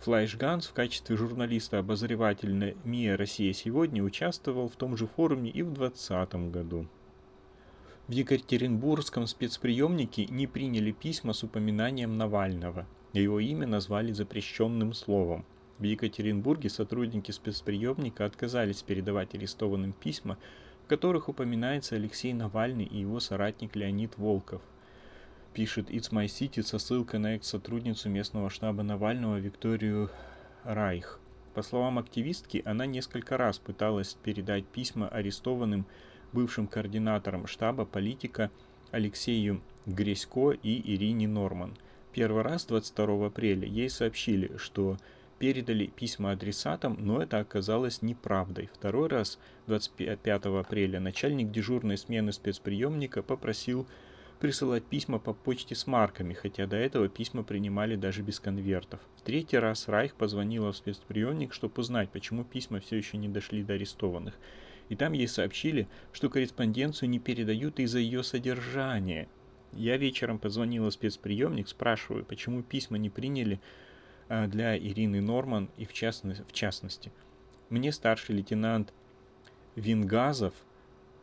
Флайш 0.00 0.36
Ганс 0.36 0.66
в 0.66 0.72
качестве 0.72 1.16
журналиста-обозревателя 1.16 2.76
МИА 2.84 3.16
«Россия 3.16 3.52
сегодня» 3.52 4.04
участвовал 4.04 4.68
в 4.68 4.76
том 4.76 4.96
же 4.96 5.06
форуме 5.06 5.50
и 5.50 5.62
в 5.62 5.72
2020 5.72 6.52
году. 6.52 6.86
В 8.06 8.12
Екатеринбургском 8.12 9.26
спецприемнике 9.26 10.26
не 10.26 10.46
приняли 10.46 10.92
письма 10.92 11.32
с 11.32 11.42
упоминанием 11.42 12.16
Навального. 12.16 12.86
Его 13.14 13.40
имя 13.40 13.66
назвали 13.66 14.12
запрещенным 14.12 14.92
словом. 14.92 15.44
В 15.78 15.82
Екатеринбурге 15.82 16.68
сотрудники 16.68 17.32
спецприемника 17.32 18.24
отказались 18.26 18.82
передавать 18.82 19.34
арестованным 19.34 19.92
письма, 19.92 20.38
в 20.84 20.88
которых 20.88 21.28
упоминается 21.28 21.96
Алексей 21.96 22.32
Навальный 22.32 22.84
и 22.84 22.98
его 22.98 23.18
соратник 23.18 23.74
Леонид 23.74 24.16
Волков– 24.18 24.62
пишет 25.56 25.88
It's 25.88 26.12
My 26.12 26.26
City 26.26 26.62
со 26.62 26.78
ссылкой 26.78 27.18
на 27.18 27.34
экс-сотрудницу 27.34 28.10
местного 28.10 28.50
штаба 28.50 28.82
Навального 28.82 29.38
Викторию 29.38 30.10
Райх. 30.64 31.18
По 31.54 31.62
словам 31.62 31.98
активистки, 31.98 32.60
она 32.66 32.84
несколько 32.84 33.38
раз 33.38 33.58
пыталась 33.58 34.18
передать 34.22 34.66
письма 34.66 35.08
арестованным 35.08 35.86
бывшим 36.34 36.66
координаторам 36.66 37.46
штаба 37.46 37.86
политика 37.86 38.50
Алексею 38.90 39.62
Гресько 39.86 40.50
и 40.50 40.94
Ирине 40.94 41.26
Норман. 41.26 41.74
Первый 42.12 42.42
раз 42.42 42.66
22 42.66 43.28
апреля 43.28 43.66
ей 43.66 43.88
сообщили, 43.88 44.58
что 44.58 44.98
передали 45.38 45.86
письма 45.86 46.32
адресатам, 46.32 46.98
но 47.00 47.22
это 47.22 47.38
оказалось 47.38 48.02
неправдой. 48.02 48.68
Второй 48.74 49.08
раз, 49.08 49.38
25 49.68 50.26
апреля, 50.26 51.00
начальник 51.00 51.50
дежурной 51.50 51.96
смены 51.96 52.32
спецприемника 52.32 53.22
попросил 53.22 53.86
присылать 54.38 54.84
письма 54.84 55.18
по 55.18 55.32
почте 55.32 55.74
с 55.74 55.86
марками, 55.86 56.34
хотя 56.34 56.66
до 56.66 56.76
этого 56.76 57.08
письма 57.08 57.42
принимали 57.42 57.96
даже 57.96 58.22
без 58.22 58.40
конвертов. 58.40 59.00
В 59.16 59.22
третий 59.22 59.58
раз 59.58 59.88
Райх 59.88 60.14
позвонила 60.14 60.72
в 60.72 60.76
спецприемник, 60.76 61.52
чтобы 61.52 61.80
узнать, 61.80 62.10
почему 62.10 62.44
письма 62.44 62.80
все 62.80 62.96
еще 62.96 63.16
не 63.16 63.28
дошли 63.28 63.62
до 63.62 63.74
арестованных. 63.74 64.34
И 64.88 64.96
там 64.96 65.12
ей 65.12 65.26
сообщили, 65.26 65.88
что 66.12 66.30
корреспонденцию 66.30 67.08
не 67.08 67.18
передают 67.18 67.80
из-за 67.80 67.98
ее 67.98 68.22
содержания. 68.22 69.28
Я 69.72 69.96
вечером 69.96 70.38
позвонила 70.38 70.90
в 70.90 70.94
спецприемник, 70.94 71.68
спрашиваю, 71.68 72.24
почему 72.24 72.62
письма 72.62 72.98
не 72.98 73.10
приняли 73.10 73.60
а, 74.28 74.46
для 74.46 74.78
Ирины 74.78 75.20
Норман 75.20 75.70
и 75.76 75.84
в, 75.86 75.92
частности, 75.92 76.44
в 76.48 76.52
частности. 76.52 77.12
Мне 77.68 77.90
старший 77.90 78.36
лейтенант 78.36 78.92
Вингазов, 79.74 80.54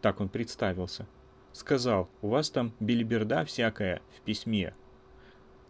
так 0.01 0.19
он 0.19 0.29
представился, 0.29 1.07
Сказал, 1.53 2.09
у 2.21 2.29
вас 2.29 2.49
там 2.49 2.73
белиберда 2.79 3.45
всякая 3.45 4.01
в 4.17 4.21
письме. 4.21 4.73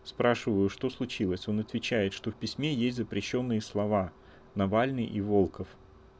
Спрашиваю, 0.03 0.69
что 0.69 0.89
случилось. 0.89 1.47
Он 1.47 1.59
отвечает, 1.59 2.13
что 2.13 2.31
в 2.31 2.35
письме 2.35 2.73
есть 2.73 2.97
запрещенные 2.97 3.61
слова 3.61 4.11
«Навальный» 4.55 5.05
и 5.05 5.21
«Волков», 5.21 5.67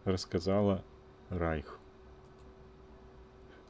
рассказала 0.05 0.83
Райх. 1.29 1.79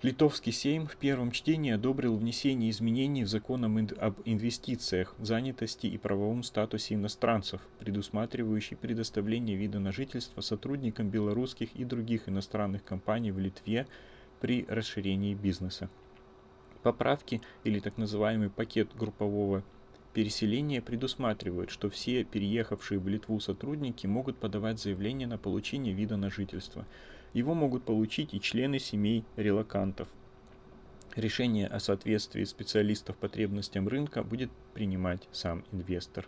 Литовский 0.04 0.52
Сейм 0.52 0.86
в 0.86 0.98
первом 0.98 1.32
чтении 1.32 1.72
одобрил 1.72 2.18
внесение 2.18 2.72
изменений 2.72 3.24
в 3.24 3.30
закон 3.30 3.64
об 3.64 4.16
инвестициях, 4.26 5.16
занятости 5.20 5.88
и 5.88 5.98
правовом 5.98 6.44
статусе 6.44 6.96
иностранцев, 6.96 7.62
предусматривающий 7.80 8.76
предоставление 8.76 9.56
вида 9.56 9.80
на 9.80 9.94
жительство 9.94 10.42
сотрудникам 10.42 11.10
белорусских 11.10 11.74
и 11.74 11.86
других 11.86 12.28
иностранных 12.28 12.84
компаний 12.84 13.32
в 13.32 13.40
Литве 13.40 13.88
при 14.44 14.66
расширении 14.68 15.36
бизнеса. 15.36 15.90
Поправки 16.82 17.42
или 17.64 17.80
так 17.80 17.98
называемый 17.98 18.50
пакет 18.50 18.90
группового 18.94 19.64
переселения 20.14 20.82
предусматривают, 20.82 21.70
что 21.70 21.90
все 21.90 22.26
переехавшие 22.26 23.00
в 23.00 23.08
Литву 23.08 23.40
сотрудники 23.40 24.06
могут 24.06 24.38
подавать 24.38 24.82
заявление 24.82 25.30
на 25.30 25.38
получение 25.38 25.94
вида 25.94 26.18
на 26.18 26.30
жительство. 26.30 26.86
Его 27.32 27.54
могут 27.54 27.86
получить 27.86 28.34
и 28.34 28.42
члены 28.42 28.80
семей 28.80 29.24
релакантов. 29.38 30.10
Решение 31.16 31.68
о 31.68 31.80
соответствии 31.80 32.44
специалистов 32.44 33.16
потребностям 33.16 33.88
рынка 33.88 34.24
будет 34.24 34.52
принимать 34.74 35.26
сам 35.32 35.64
инвестор. 35.72 36.28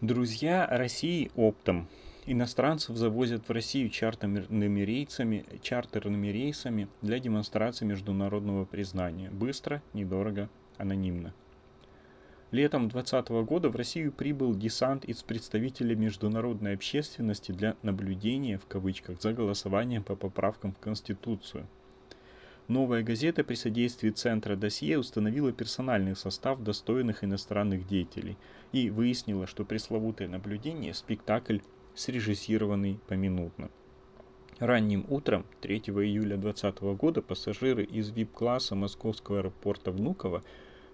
Друзья 0.00 0.64
России 0.70 1.32
оптом 1.34 1.88
иностранцев 2.26 2.96
завозят 2.96 3.48
в 3.48 3.52
Россию 3.52 3.88
чартерными 3.88 4.80
рейсами, 4.80 5.44
чартерными 5.62 6.28
рейсами 6.28 6.88
для 7.00 7.18
демонстрации 7.18 7.84
международного 7.84 8.64
признания. 8.64 9.30
Быстро, 9.30 9.82
недорого, 9.94 10.50
анонимно. 10.76 11.32
Летом 12.52 12.88
2020 12.88 13.28
года 13.46 13.68
в 13.70 13.76
Россию 13.76 14.12
прибыл 14.12 14.54
десант 14.54 15.04
из 15.04 15.22
представителей 15.22 15.96
международной 15.96 16.74
общественности 16.74 17.52
для 17.52 17.76
наблюдения, 17.82 18.58
в 18.58 18.66
кавычках, 18.66 19.20
за 19.20 19.32
голосованием 19.32 20.04
по 20.04 20.14
поправкам 20.14 20.72
в 20.72 20.78
Конституцию. 20.78 21.66
Новая 22.68 23.02
газета 23.02 23.44
при 23.44 23.54
содействии 23.54 24.10
Центра 24.10 24.56
досье 24.56 24.98
установила 24.98 25.52
персональный 25.52 26.16
состав 26.16 26.60
достойных 26.60 27.22
иностранных 27.22 27.86
деятелей 27.86 28.36
и 28.72 28.90
выяснила, 28.90 29.46
что 29.46 29.64
пресловутое 29.64 30.28
наблюдение– 30.28 30.92
спектакль 30.94 31.58
срежиссированный 31.96 33.00
поминутно. 33.08 33.70
Ранним 34.58 35.04
утром 35.08 35.44
3 35.60 35.78
июля 35.78 36.36
2020 36.36 36.80
года 36.98 37.22
пассажиры 37.22 37.84
из 37.84 38.10
VIP-класса 38.10 38.74
московского 38.74 39.38
аэропорта 39.38 39.90
Внуково 39.90 40.42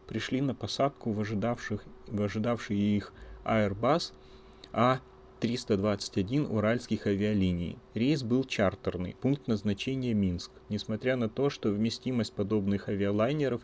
пришли 0.09 0.41
на 0.41 0.55
посадку 0.55 1.13
в, 1.13 1.21
ожидавших, 1.21 1.85
в 2.09 2.23
ожидавший 2.23 2.77
их 2.77 3.13
Airbus 3.45 4.13
321 5.43 6.47
уральских 6.47 7.07
авиалиний. 7.07 7.77
Рейс 7.95 8.23
был 8.23 8.45
чартерный, 8.45 9.17
пункт 9.21 9.49
назначения 9.49 10.15
Минск. 10.15 10.53
Несмотря 10.69 11.17
на 11.17 11.29
то, 11.29 11.51
что 11.51 11.71
вместимость 11.71 12.33
подобных 12.33 12.89
авиалайнеров 12.89 13.63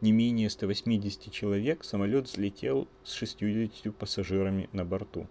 не 0.00 0.12
менее 0.12 0.50
180 0.50 1.32
человек, 1.32 1.84
самолет 1.84 2.26
взлетел 2.26 2.88
с 3.04 3.12
60 3.12 3.94
пассажирами 3.94 4.68
на 4.72 4.84
борту. 4.84 5.28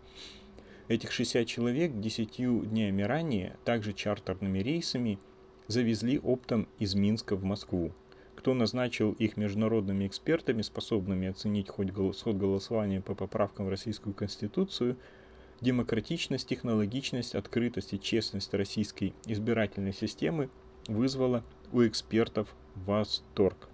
Этих 0.89 1.13
60 1.13 1.47
человек 1.47 1.97
10 1.97 2.69
днями 2.69 3.03
ранее, 3.03 3.55
также 3.63 3.93
чартерными 3.93 4.59
рейсами, 4.59 5.19
завезли 5.67 6.19
оптом 6.19 6.67
из 6.79 6.95
Минска 6.95 7.37
в 7.37 7.43
Москву. 7.45 7.93
Кто 8.35 8.53
назначил 8.53 9.13
их 9.13 9.37
международными 9.37 10.07
экспертами, 10.07 10.61
способными 10.61 11.29
оценить 11.29 11.69
хоть 11.69 11.93
ход 11.93 12.35
голосования 12.35 13.01
по 13.01 13.15
поправкам 13.15 13.67
в 13.67 13.69
Российскую 13.69 14.13
Конституцию– 14.13 14.97
демократичность, 15.61 16.47
технологичность, 16.47 17.35
открытость 17.35 17.93
и 17.93 17.99
честность 17.99 18.53
российской 18.53 19.13
избирательной 19.25 19.93
системы 19.93 20.49
вызвала 20.87 21.43
у 21.71 21.85
экспертов 21.85 22.55
восторг. 22.75 23.69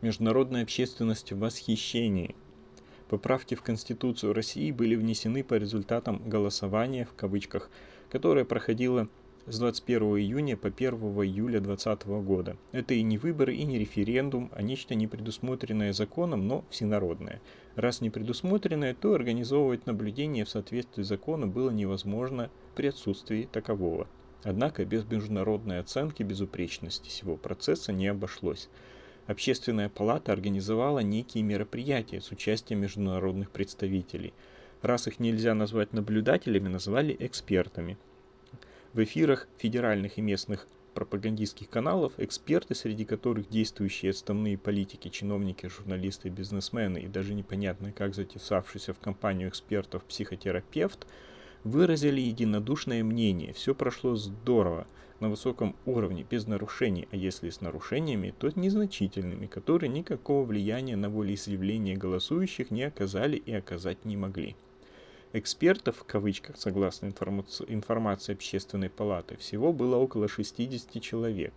Международная 0.00 0.62
общественность 0.62 1.32
в 1.32 1.38
восхищении. 1.38 2.36
Поправки 3.08 3.54
в 3.54 3.62
Конституцию 3.62 4.32
России 4.32 4.70
были 4.70 4.94
внесены 4.94 5.44
по 5.44 5.54
результатам 5.54 6.22
голосования, 6.26 7.04
в 7.04 7.14
кавычках, 7.14 7.70
которое 8.10 8.44
проходило 8.44 9.08
с 9.46 9.58
21 9.58 10.02
июня 10.18 10.56
по 10.56 10.68
1 10.68 10.94
июля 10.94 11.60
2020 11.60 12.06
года. 12.24 12.56
Это 12.72 12.94
и 12.94 13.02
не 13.02 13.18
выборы, 13.18 13.54
и 13.54 13.64
не 13.64 13.78
референдум, 13.78 14.50
а 14.54 14.62
нечто 14.62 14.94
не 14.94 15.06
предусмотренное 15.06 15.92
законом, 15.92 16.48
но 16.48 16.64
всенародное. 16.70 17.42
Раз 17.76 18.00
не 18.00 18.08
предусмотренное, 18.08 18.94
то 18.94 19.12
организовывать 19.12 19.84
наблюдение 19.84 20.46
в 20.46 20.48
соответствии 20.48 21.02
с 21.02 21.08
законом 21.08 21.50
было 21.50 21.70
невозможно 21.70 22.50
при 22.74 22.86
отсутствии 22.86 23.48
такового. 23.50 24.08
Однако 24.44 24.84
без 24.84 25.04
международной 25.04 25.80
оценки 25.80 26.22
безупречности 26.22 27.08
всего 27.08 27.36
процесса 27.36 27.92
не 27.92 28.06
обошлось. 28.08 28.68
Общественная 29.26 29.88
палата 29.88 30.32
организовала 30.32 30.98
некие 30.98 31.42
мероприятия 31.42 32.20
с 32.20 32.30
участием 32.30 32.80
международных 32.80 33.50
представителей. 33.50 34.34
Раз 34.82 35.06
их 35.06 35.18
нельзя 35.18 35.54
назвать 35.54 35.94
наблюдателями, 35.94 36.68
назвали 36.68 37.16
экспертами. 37.18 37.96
В 38.92 39.02
эфирах 39.02 39.48
федеральных 39.56 40.18
и 40.18 40.20
местных 40.20 40.66
пропагандистских 40.92 41.70
каналов 41.70 42.12
эксперты, 42.18 42.74
среди 42.74 43.06
которых 43.06 43.48
действующие 43.48 44.10
отставные 44.10 44.58
политики, 44.58 45.08
чиновники, 45.08 45.66
журналисты, 45.66 46.28
бизнесмены 46.28 46.98
и 46.98 47.08
даже 47.08 47.34
непонятно 47.34 47.92
как 47.92 48.14
затесавшийся 48.14 48.92
в 48.92 48.98
компанию 48.98 49.48
экспертов 49.48 50.04
психотерапевт, 50.04 51.06
выразили 51.64 52.20
единодушное 52.20 53.02
мнение. 53.02 53.54
Все 53.54 53.74
прошло 53.74 54.16
здорово, 54.16 54.86
на 55.20 55.28
высоком 55.28 55.76
уровне, 55.86 56.26
без 56.28 56.46
нарушений, 56.46 57.08
а 57.10 57.16
если 57.16 57.50
с 57.50 57.60
нарушениями, 57.60 58.34
то 58.38 58.50
незначительными, 58.54 59.46
которые 59.46 59.88
никакого 59.88 60.44
влияния 60.44 60.96
на 60.96 61.10
волеизъявление 61.10 61.96
голосующих 61.96 62.70
не 62.70 62.82
оказали 62.82 63.36
и 63.36 63.52
оказать 63.52 64.04
не 64.04 64.16
могли. 64.16 64.56
Экспертов, 65.32 65.96
в 65.96 66.04
кавычках, 66.04 66.56
согласно 66.56 67.06
информации, 67.06 67.64
информации 67.68 68.34
общественной 68.34 68.88
палаты, 68.88 69.36
всего 69.36 69.72
было 69.72 69.96
около 69.96 70.28
60 70.28 71.02
человек. 71.02 71.52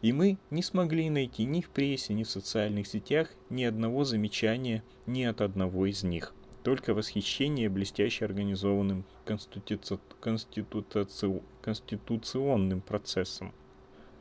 И 0.00 0.12
мы 0.12 0.38
не 0.50 0.62
смогли 0.62 1.08
найти 1.08 1.44
ни 1.44 1.60
в 1.60 1.70
прессе, 1.70 2.14
ни 2.14 2.24
в 2.24 2.30
социальных 2.30 2.88
сетях 2.88 3.28
ни 3.48 3.62
одного 3.62 4.02
замечания 4.02 4.82
ни 5.06 5.22
от 5.22 5.40
одного 5.40 5.86
из 5.86 6.02
них. 6.02 6.34
Только 6.62 6.94
восхищение 6.94 7.68
блестяще 7.68 8.24
организованным 8.24 9.04
конституци... 9.24 9.98
конституци... 10.20 11.42
конституционным 11.60 12.80
процессом. 12.80 13.52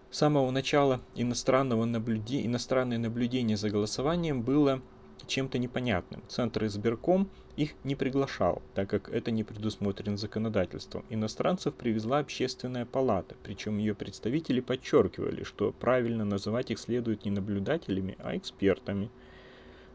С 0.10 0.18
самого 0.18 0.50
начала 0.52 1.02
иностранного 1.16 1.86
наблюде... 1.86 2.46
иностранное 2.46 2.98
наблюдение 2.98 3.58
за 3.58 3.70
голосованием 3.70 4.42
было 4.42 4.82
чем-то 5.28 5.58
непонятным. 5.60 6.24
Центр 6.28 6.66
избирком 6.66 7.30
их 7.56 7.76
не 7.84 7.96
приглашал, 7.96 8.62
так 8.74 8.90
как 8.90 9.10
это 9.10 9.32
не 9.32 9.44
предусмотрено 9.44 10.18
законодательством. 10.18 11.06
Иностранцев 11.10 11.74
привезла 11.76 12.20
общественная 12.20 12.86
палата, 12.86 13.36
причем 13.44 13.78
ее 13.78 13.94
представители 13.94 14.62
подчеркивали, 14.62 15.44
что 15.44 15.72
правильно 15.72 16.26
называть 16.26 16.72
их 16.72 16.80
следует 16.80 17.26
не 17.26 17.32
наблюдателями, 17.32 18.16
а 18.20 18.36
экспертами. 18.36 19.10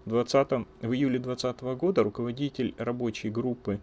20, 0.07 0.67
в 0.83 0.93
июле 0.93 1.19
2020 1.19 1.63
года 1.79 2.03
руководитель 2.03 2.75
рабочей 2.79 3.29
группы 3.29 3.81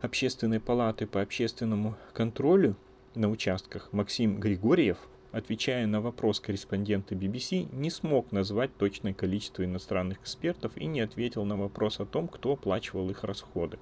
Общественной 0.00 0.60
палаты 0.60 1.06
по 1.06 1.20
общественному 1.22 1.96
контролю 2.12 2.76
на 3.14 3.28
участках 3.30 3.92
Максим 3.92 4.38
Григорьев 4.38 4.98
отвечая 5.32 5.86
на 5.86 6.00
вопрос 6.00 6.40
корреспондента 6.40 7.14
BBC, 7.14 7.68
не 7.74 7.90
смог 7.90 8.32
назвать 8.32 8.76
точное 8.76 9.14
количество 9.14 9.64
иностранных 9.64 10.20
экспертов 10.20 10.76
и 10.76 10.86
не 10.86 11.00
ответил 11.00 11.44
на 11.44 11.56
вопрос 11.56 12.00
о 12.00 12.06
том, 12.06 12.28
кто 12.28 12.52
оплачивал 12.52 13.10
их 13.10 13.24
расходы. 13.24 13.78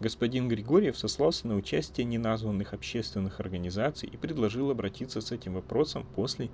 Господин 0.00 0.48
Григорьев 0.48 0.98
сослался 0.98 1.46
на 1.46 1.56
участие 1.56 2.04
неназванных 2.04 2.74
общественных 2.74 3.40
организаций 3.40 4.08
и 4.12 4.16
предложил 4.16 4.70
обратиться 4.70 5.20
с 5.20 5.30
этим 5.30 5.54
вопросом 5.54 6.04
после 6.14 6.50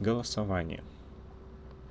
голосования. 0.00 0.82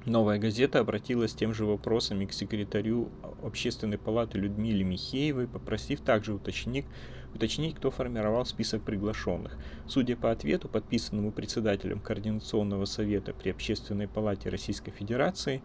Новая 0.06 0.38
газета 0.38 0.80
обратилась 0.80 1.32
с 1.32 1.36
тем 1.36 1.52
же 1.54 1.66
вопросами 1.66 2.26
к 2.26 2.34
секретарю 2.34 3.10
Общественной 3.42 3.98
палаты 3.98 4.38
Людмиле 4.38 4.84
Михеевой, 4.84 5.48
попросив 5.48 6.02
также 6.02 6.34
уточнить, 6.34 6.86
уточнить, 7.34 7.76
кто 7.76 7.90
формировал 7.90 8.46
список 8.46 8.84
приглашенных. 8.84 9.58
Судя 9.88 10.16
по 10.16 10.32
ответу, 10.32 10.70
подписанному 10.70 11.32
председателем 11.32 12.00
Координационного 12.00 12.86
совета 12.86 13.34
при 13.34 13.50
Общественной 13.50 14.08
палате 14.08 14.50
Российской 14.50 14.92
Федерации, 14.92 15.64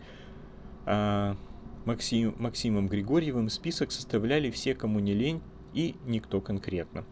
а, 0.86 1.36
Максим, 1.84 2.34
Максимом 2.38 2.88
Григорьевым, 2.88 3.50
список 3.50 3.92
составляли 3.92 4.50
все, 4.50 4.74
кому 4.74 5.00
не 5.00 5.12
лень, 5.12 5.42
и 5.74 5.96
никто 6.06 6.40
конкретно. 6.40 7.04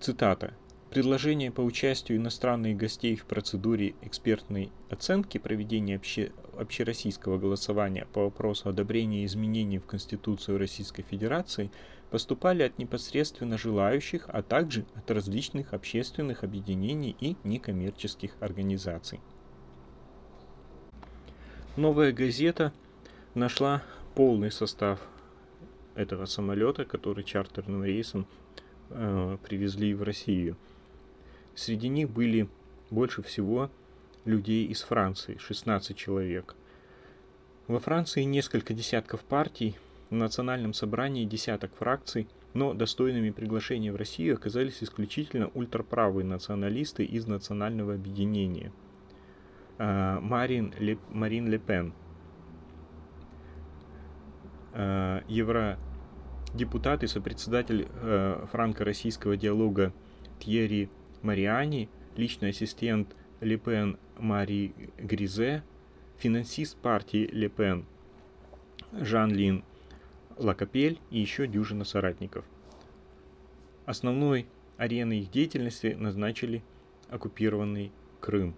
Цитата. 0.00 0.54
Предложение 0.90 1.52
по 1.52 1.60
участию 1.60 2.18
иностранных 2.18 2.76
гостей 2.76 3.14
в 3.14 3.24
процедуре 3.24 3.94
экспертной 4.02 4.72
оценки 4.90 5.38
проведения 5.38 5.94
обще... 5.94 6.32
общероссийского 6.58 7.38
голосования 7.38 8.08
по 8.12 8.24
вопросу 8.24 8.68
одобрения 8.68 9.24
изменений 9.24 9.78
в 9.78 9.86
Конституцию 9.86 10.58
Российской 10.58 11.04
Федерации 11.04 11.70
поступали 12.10 12.64
от 12.64 12.76
непосредственно 12.78 13.56
желающих, 13.56 14.24
а 14.26 14.42
также 14.42 14.84
от 14.96 15.08
различных 15.12 15.74
общественных 15.74 16.42
объединений 16.42 17.16
и 17.20 17.36
некоммерческих 17.44 18.32
организаций. 18.40 19.20
Новая 21.76 22.10
газета 22.10 22.72
нашла 23.34 23.84
полный 24.16 24.50
состав 24.50 24.98
этого 25.94 26.24
самолета, 26.24 26.84
который 26.84 27.22
чартерным 27.22 27.84
рейсом 27.84 28.26
э, 28.88 29.38
привезли 29.44 29.94
в 29.94 30.02
Россию– 30.02 30.56
Среди 31.60 31.88
них 31.88 32.08
были 32.08 32.48
больше 32.90 33.20
всего 33.20 33.70
людей 34.24 34.64
из 34.64 34.80
Франции, 34.80 35.36
16 35.38 35.94
человек. 35.94 36.56
Во 37.66 37.78
Франции 37.78 38.22
несколько 38.22 38.72
десятков 38.72 39.20
партий, 39.20 39.76
в 40.08 40.14
национальном 40.14 40.72
собрании 40.72 41.26
десяток 41.26 41.74
фракций, 41.74 42.28
но 42.54 42.72
достойными 42.72 43.28
приглашения 43.28 43.92
в 43.92 43.96
Россию 43.96 44.36
оказались 44.36 44.82
исключительно 44.82 45.50
ультраправые 45.52 46.24
националисты 46.24 47.04
из 47.04 47.26
национального 47.26 47.92
объединения. 47.92 48.72
А, 49.76 50.18
Марин 50.18 50.72
Ле, 50.78 50.96
Марин 51.10 51.46
Ле 51.46 51.58
Пен, 51.58 51.92
а, 54.72 55.22
евродепутат 55.28 57.04
и 57.04 57.06
сопредседатель 57.06 57.86
а, 57.96 58.46
франко-российского 58.50 59.36
диалога 59.36 59.92
Тьерри 60.38 60.88
Мариани, 61.22 61.88
личный 62.16 62.50
ассистент 62.50 63.14
Лепен 63.40 63.98
Мари 64.18 64.72
Гризе, 64.98 65.62
финансист 66.18 66.76
партии 66.76 67.28
Лепен 67.32 67.84
Жан-Лин 68.92 69.64
Лакапель 70.36 70.98
и 71.10 71.18
еще 71.20 71.46
дюжина 71.46 71.84
соратников. 71.84 72.44
Основной 73.86 74.46
ареной 74.76 75.20
их 75.20 75.30
деятельности 75.30 75.96
назначили 75.98 76.62
оккупированный 77.08 77.92
Крым. 78.20 78.54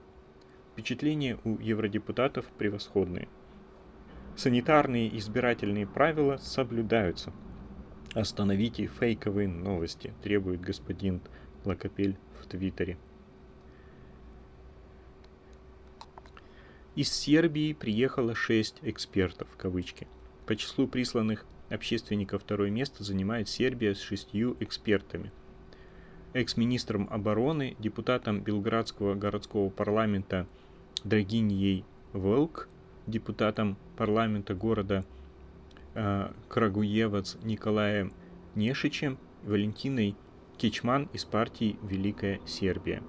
Впечатления 0.72 1.38
у 1.44 1.58
евродепутатов 1.58 2.46
превосходные. 2.58 3.28
Санитарные 4.36 5.16
избирательные 5.18 5.86
правила 5.86 6.36
соблюдаются. 6.38 7.32
Остановите 8.14 8.86
фейковые 8.86 9.48
новости, 9.48 10.12
требует 10.22 10.60
господин 10.60 11.20
Лакапель 11.64 12.16
в 12.40 12.46
Твиттере. 12.46 12.96
Из 16.94 17.10
Сербии 17.10 17.72
приехало 17.72 18.34
6 18.34 18.80
экспертов, 18.82 19.48
в 19.50 19.56
кавычки. 19.56 20.06
По 20.46 20.56
числу 20.56 20.86
присланных 20.86 21.46
общественников 21.70 22.42
второе 22.42 22.70
место 22.70 23.02
занимает 23.02 23.48
Сербия 23.48 23.94
с 23.94 24.00
шестью 24.00 24.56
экспертами. 24.60 25.32
Экс-министром 26.34 27.08
обороны, 27.10 27.76
депутатом 27.78 28.40
Белградского 28.40 29.14
городского 29.14 29.70
парламента 29.70 30.46
Драгиньей 31.04 31.84
Волк, 32.12 32.68
депутатом 33.06 33.76
парламента 33.96 34.54
города 34.54 35.04
э, 35.94 36.30
Крагуевац 36.48 37.36
Николаем 37.42 38.12
Нешичем, 38.54 39.18
Валентиной 39.44 40.14
Кичман 40.62 41.08
из 41.12 41.24
партии 41.24 41.76
«Великая 41.82 42.38
Сербия». 42.46 43.02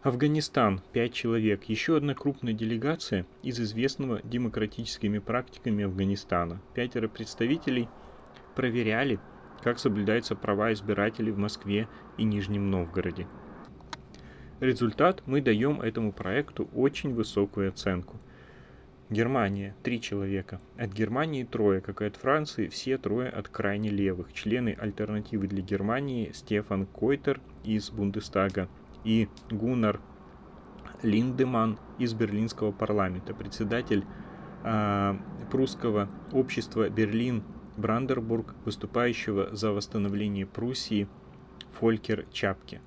Афганистан– 0.00 0.80
5 0.94 1.12
человек. 1.12 1.64
Еще 1.64 1.98
одна 1.98 2.14
крупная 2.14 2.54
делегация 2.54 3.26
из 3.42 3.60
известного 3.60 4.22
демократическими 4.24 5.18
практиками 5.18 5.84
Афганистана. 5.84 6.62
Пятеро 6.72 7.08
представителей 7.08 7.90
проверяли, 8.54 9.20
как 9.62 9.78
соблюдаются 9.78 10.34
права 10.34 10.72
избирателей 10.72 11.30
в 11.30 11.36
Москве 11.36 11.88
и 12.16 12.24
Нижнем 12.24 12.70
Новгороде. 12.70 13.28
Результат 14.58 15.22
мы 15.26 15.42
даем 15.42 15.82
этому 15.82 16.10
проекту 16.10 16.70
очень 16.72 17.12
высокую 17.12 17.68
оценку. 17.68 18.18
Германия– 19.08 19.76
три 19.84 20.00
человека. 20.00 20.60
От 20.76 20.92
Германии 20.92 21.44
трое, 21.44 21.80
как 21.80 22.02
и 22.02 22.06
от 22.06 22.16
Франции, 22.16 22.66
все 22.66 22.98
трое 22.98 23.28
от 23.28 23.48
крайне 23.48 23.88
левых. 23.88 24.32
Члены 24.32 24.76
альтернативы 24.78 25.46
для 25.46 25.62
Германии 25.62 26.32
Стефан 26.34 26.86
Койтер 26.86 27.40
из 27.62 27.90
Бундестага 27.90 28.68
и 29.04 29.28
Гуннар 29.48 30.00
Линдеман 31.02 31.78
из 32.00 32.14
Берлинского 32.14 32.72
парламента, 32.72 33.32
председатель 33.32 34.04
э, 34.64 35.14
прусского 35.52 36.08
общества 36.32 36.88
Берлин 36.88 37.44
Брандербург, 37.76 38.56
выступающего 38.64 39.54
за 39.54 39.70
восстановление 39.70 40.46
Пруссии 40.46 41.06
Фолькер 41.78 42.26
Чапке. 42.32 42.80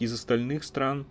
Из 0.00 0.12
остальных 0.12 0.64
стран 0.64 1.06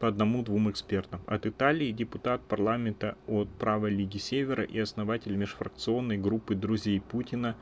по 0.00 0.08
одному-двум 0.08 0.70
экспертам. 0.70 1.20
От 1.26 1.46
Италии 1.46 1.92
депутат 1.92 2.40
парламента 2.40 3.16
от 3.26 3.48
Правой 3.50 3.90
Лиги 3.90 4.16
Севера 4.16 4.64
и 4.64 4.78
основатель 4.78 5.36
межфракционной 5.36 6.16
группы 6.16 6.54
друзей 6.54 7.00
Путина 7.00 7.54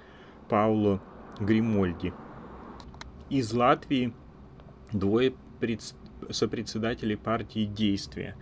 Пауло 0.49 1.03
Гримольди. 1.41 2.15
Из 3.29 3.53
Латвии 3.53 4.15
двое 4.93 5.35
пред... 5.61 5.83
сопредседателей 6.31 7.17
партии 7.17 7.65
«Действия». 7.65 8.37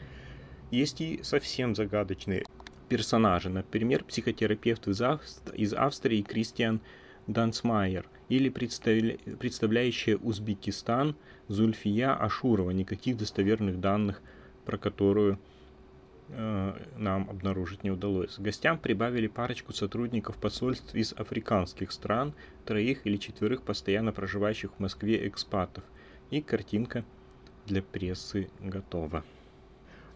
Есть 0.70 1.00
и 1.00 1.22
совсем 1.22 1.74
загадочные 1.74 2.44
персонажи, 2.88 3.48
например, 3.48 4.04
психотерапевт 4.04 4.88
из, 4.88 5.00
Авст... 5.00 5.52
из 5.54 5.72
Австрии 5.72 6.22
Кристиан 6.22 6.80
Дансмайер 7.26 8.08
или 8.28 8.48
представля... 8.48 9.18
представляющая 9.38 10.16
Узбекистан 10.16 11.16
Зульфия 11.48 12.14
Ашурова. 12.14 12.70
Никаких 12.70 13.16
достоверных 13.16 13.80
данных, 13.80 14.20
про 14.64 14.78
которую 14.78 15.38
э, 16.28 16.72
нам 16.96 17.30
обнаружить 17.30 17.84
не 17.84 17.90
удалось. 17.90 18.38
Гостям 18.38 18.78
прибавили 18.78 19.26
парочку 19.26 19.72
сотрудников 19.72 20.36
посольств 20.36 20.94
из 20.94 21.12
африканских 21.12 21.92
стран, 21.92 22.34
троих 22.64 23.06
или 23.06 23.16
четверых 23.16 23.62
постоянно 23.62 24.12
проживающих 24.12 24.72
в 24.72 24.80
Москве 24.80 25.28
экспатов– 25.28 25.84
и 26.30 26.40
картинка 26.40 27.04
для 27.66 27.82
прессы 27.82 28.48
готова. 28.60 29.24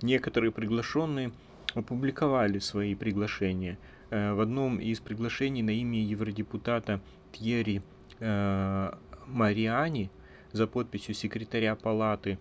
Некоторые 0.03 0.51
приглашенные 0.51 1.33
опубликовали 1.75 2.59
свои 2.59 2.95
приглашения. 2.95 3.79
Э, 4.11 4.33
в 4.33 4.41
одном 4.41 4.79
из 4.79 5.01
приглашений 5.01 5.63
на 5.63 5.71
имя 5.71 6.03
евродепутата 6.03 7.01
Тьерри 7.33 7.83
э, 8.19 8.93
Мариани 9.27 10.11
за 10.53 10.67
подписью 10.67 11.15
секретаря 11.15 11.77
палаты 11.77 12.39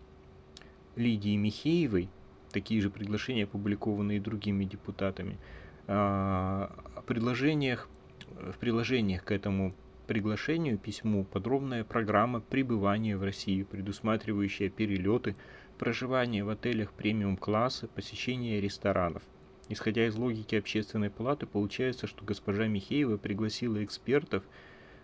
Лидии 0.95 1.35
Михеевой, 1.35 2.09
такие 2.51 2.81
же 2.81 2.89
приглашения 2.89 3.43
опубликованы 3.43 4.17
и 4.17 4.19
другими 4.19 4.65
депутатами, 4.65 5.37
в 5.85 6.69
приложениях, 7.07 7.87
в 8.35 8.57
приложениях 8.57 9.23
к 9.23 9.31
этому 9.31 9.73
приглашению 10.09 10.79
письму 10.79 11.23
подробная 11.23 11.83
программа 11.83 12.41
пребывания 12.41 13.15
в 13.15 13.23
России, 13.23 13.61
предусматривающая 13.61 14.69
перелеты, 14.69 15.35
проживание 15.77 16.43
в 16.43 16.49
отелях 16.49 16.91
премиум-класса, 16.93 17.87
посещение 17.87 18.59
ресторанов. 18.59 19.21
Исходя 19.69 20.07
из 20.07 20.15
логики 20.15 20.55
общественной 20.55 21.11
палаты, 21.11 21.45
получается, 21.45 22.07
что 22.07 22.25
госпожа 22.25 22.67
Михеева 22.67 23.17
пригласила 23.17 23.83
экспертов, 23.83 24.43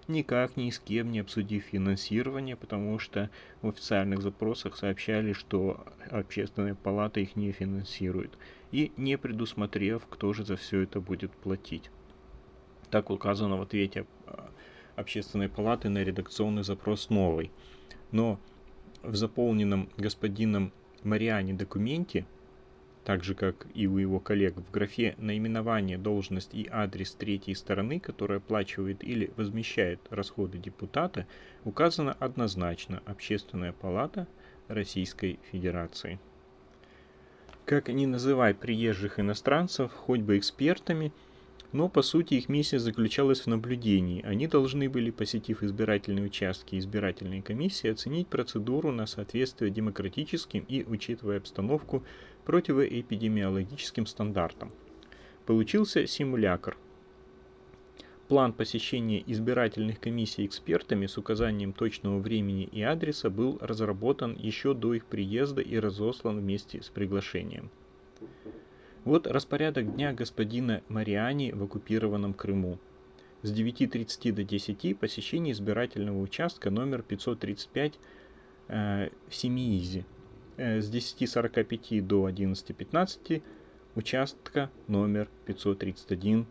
никак 0.08 0.58
ни 0.58 0.72
с 0.72 0.80
кем 0.80 1.12
не 1.12 1.20
обсудив 1.20 1.66
финансирование, 1.66 2.56
потому 2.56 2.98
что 2.98 3.30
в 3.62 3.70
официальных 3.70 4.24
запросах 4.24 4.76
сообщали, 4.76 5.34
что 5.34 5.86
общественная 6.10 6.74
палата 6.74 7.20
их 7.20 7.36
не 7.36 7.52
финансирует, 7.52 8.38
и 8.72 8.92
не 8.98 9.20
предусмотрев, 9.20 10.06
кто 10.10 10.34
же 10.34 10.44
за 10.44 10.56
все 10.56 10.82
это 10.82 11.00
будет 11.00 11.32
платить. 11.32 11.92
Так 12.90 13.12
указано 13.12 13.58
в 13.58 13.62
ответе 13.62 14.08
а, 14.26 14.50
общественной 14.96 15.50
палаты 15.50 15.90
на 15.90 16.04
редакционный 16.04 16.64
запрос 16.64 17.10
новый. 17.12 17.52
Но 18.12 18.40
в 19.04 19.16
заполненном 19.16 19.90
господином 19.98 20.72
Мариане 21.04 21.54
документе, 21.54 22.26
так 23.06 23.24
же 23.24 23.36
как 23.36 23.68
и 23.76 23.86
у 23.86 23.98
его 23.98 24.20
коллег, 24.20 24.56
в 24.56 24.72
графе 24.72 25.14
наименование, 25.20 26.00
должность 26.00 26.56
и 26.56 26.68
адрес 26.72 27.14
третьей 27.14 27.54
стороны, 27.54 28.00
которая 28.00 28.40
оплачивает 28.40 29.04
или 29.04 29.32
возмещает 29.38 30.00
расходы 30.10 30.58
депутата, 30.58 31.28
указано 31.64 32.14
однозначно 32.20 33.04
Общественная 33.06 33.74
палата 33.74 34.28
Российской 34.68 35.40
Федерации. 35.52 36.20
Как 37.66 37.90
ни 37.90 38.08
называй 38.08 38.56
приезжих 38.56 39.20
иностранцев, 39.20 39.92
хоть 39.94 40.22
бы 40.22 40.38
экспертами– 40.38 41.14
но 41.76 41.90
по 41.90 42.02
сути 42.02 42.36
их 42.36 42.48
миссия 42.48 42.80
заключалась 42.80 43.42
в 43.42 43.48
наблюдении. 43.48 44.24
Они 44.26 44.48
должны 44.48 44.88
были, 44.90 45.12
посетив 45.12 45.62
избирательные 45.62 46.26
участки 46.26 46.78
избирательной 46.78 47.42
комиссии, 47.42 47.90
оценить 47.90 48.30
процедуру 48.30 48.94
на 48.94 49.06
соответствие 49.06 49.72
демократическим 49.72 50.64
и, 50.70 50.86
учитывая 50.88 51.38
обстановку, 51.38 52.06
противоэпидемиологическим 52.46 54.06
стандартам. 54.06 54.72
Получился 55.46 56.08
симулятор. 56.08 56.78
План 58.28 58.54
посещения 58.54 59.24
избирательных 59.28 60.00
комиссий 60.00 60.46
экспертами 60.46 61.06
с 61.06 61.18
указанием 61.18 61.74
точного 61.74 62.18
времени 62.18 62.64
и 62.64 62.82
адреса 62.82 63.30
был 63.30 63.60
разработан 63.62 64.36
еще 64.36 64.74
до 64.74 64.96
их 64.96 65.06
приезда 65.06 65.62
и 65.62 65.78
разослан 65.78 66.40
вместе 66.40 66.82
с 66.82 66.90
приглашением. 66.90 67.70
Вот 69.04 69.28
распорядок 69.28 69.94
дня 69.94 70.14
господина 70.14 70.82
Мариани 70.90 71.52
в 71.52 71.64
оккупированном 71.64 72.34
Крыму. 72.34 72.80
С 73.44 73.54
9.30 73.54 74.32
до 74.32 74.44
10 74.44 74.98
посещение 74.98 75.52
избирательного 75.52 76.20
участка 76.20 76.72
номер 76.72 77.04
535 77.04 77.94
э, 78.70 79.10
в 79.30 79.36
Семиизе. 79.36 80.06
Э, 80.58 80.80
с 80.80 80.90
10.45 80.90 82.02
до 82.02 82.30
11.15 82.30 83.42
участка 83.96 84.70
номер 84.88 85.28
531 85.46 86.46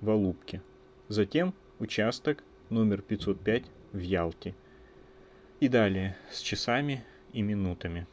в 0.00 0.10
Алубке. 0.10 0.62
Затем 1.08 1.54
участок 1.78 2.44
номер 2.68 3.00
505 3.00 3.64
в 3.92 3.98
Ялте. 3.98 4.54
И 5.60 5.68
далее 5.68 6.16
с 6.30 6.40
часами 6.40 7.02
и 7.32 7.40
минутами. 7.42 8.06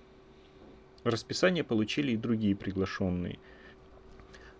Расписание 1.03 1.63
получили 1.63 2.13
и 2.13 2.17
другие 2.17 2.55
приглашенные– 2.55 3.39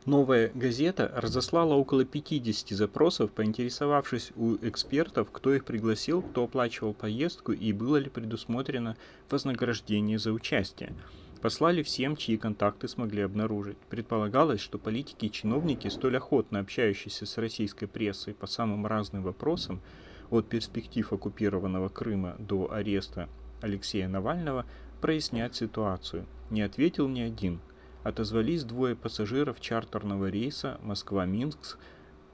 Новая 0.08 0.52
газета 0.56 1.12
разослала 1.18 1.74
около 1.74 2.06
50 2.06 2.70
запросов, 2.70 3.30
поинтересовавшись 3.32 4.32
у 4.38 4.56
экспертов, 4.62 5.28
кто 5.34 5.54
их 5.54 5.66
пригласил, 5.66 6.22
кто 6.22 6.46
оплачивал 6.46 6.94
поездку 6.94 7.52
и 7.52 7.74
было 7.74 7.98
ли 7.98 8.10
предусмотрено 8.10 8.96
вознаграждение 9.30 10.18
за 10.18 10.32
участие. 10.32 10.94
Послали 11.42 11.84
всем, 11.84 12.16
чьи 12.16 12.38
контакты 12.38 12.88
смогли 12.88 13.22
обнаружить. 13.22 13.78
Предполагалось, 13.90 14.62
что 14.62 14.78
политики 14.78 15.26
и 15.26 15.32
чиновники, 15.32 15.90
столь 15.90 16.16
охотно 16.16 16.60
общающиеся 16.60 17.26
с 17.26 17.38
российской 17.38 17.88
прессой 17.88 18.34
по 18.34 18.48
самым 18.48 18.88
разным 18.88 19.24
вопросам, 19.24 19.82
от 20.30 20.48
перспектив 20.48 21.12
оккупированного 21.12 21.90
Крыма 21.90 22.38
до 22.40 22.72
ареста 22.72 23.28
Алексея 23.60 24.08
Навального, 24.08 24.66
прояснят 25.02 25.54
ситуацию. 25.54 26.26
Не 26.50 26.62
ответил 26.62 27.10
ни 27.10 27.20
один– 27.20 27.60
отозвались 28.08 28.64
двое 28.64 28.96
пассажиров 28.96 29.60
чартерного 29.60 30.30
рейса 30.30 30.80
Москва-Минск, 30.82 31.78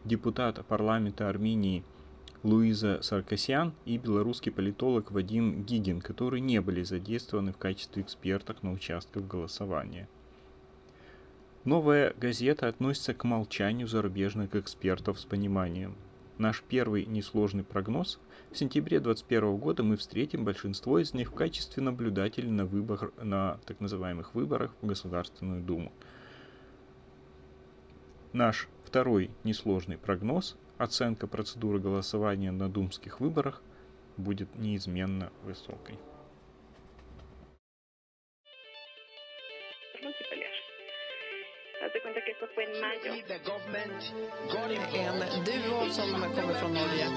депутат 0.05 0.63
парламента 0.67 1.29
Армении 1.29 1.83
Луиза 2.43 3.01
Саркасян 3.01 3.73
и 3.85 3.97
белорусский 3.97 4.51
политолог 4.51 5.11
Вадим 5.11 5.63
Гигин, 5.63 5.99
которые 5.99 6.41
не 6.41 6.61
были 6.61 6.83
задействованы 6.83 7.53
в 7.53 7.57
качестве 7.57 8.03
экспертов 8.03 8.61
на 8.61 8.71
участках 8.71 9.25
голосования. 9.25 10.07
Новая 11.63 12.13
газета 12.19 12.67
относится 12.67 13.15
к 13.15 13.23
молчанию 13.23 13.87
зарубежных 13.87 14.55
экспертов 14.55 15.19
с 15.19 15.25
пониманием. 15.25 15.95
Наш 16.37 16.63
первый 16.63 17.05
несложный 17.05 17.63
прогноз– 17.63 18.19
в 18.53 18.57
сентябре 18.57 18.99
2021 18.99 19.57
года 19.57 19.81
мы 19.81 19.97
встретим 19.97 20.45
большинство 20.45 20.99
из 20.99 21.15
них 21.15 21.31
в 21.31 21.33
качестве 21.33 21.81
наблюдателей 21.81 22.51
на, 22.51 22.65
выбор, 22.65 23.11
на 23.19 23.57
так 23.65 23.79
называемых 23.79 24.35
выборах 24.35 24.71
в 24.81 24.85
Государственную 24.85 25.63
Думу. 25.63 25.91
Наш 28.31 28.67
второй 28.83 29.31
несложный 29.43 29.97
прогноз– 29.97 30.55
оценка 30.77 31.25
процедуры 31.25 31.79
голосования 31.79 32.51
на 32.51 32.69
думских 32.69 33.19
выборах 33.19 33.63
будет 34.17 34.53
неизменно 34.55 35.31
высокой. 35.43 35.97
Esto 42.43 42.55
fue 42.55 42.63
en 42.65 42.81
mayo. 42.81 43.13
En 45.33 45.43
duo 45.43 45.89
som 45.91 46.11
kommer 46.11 46.53
från 46.53 46.73
Norge. 46.73 47.07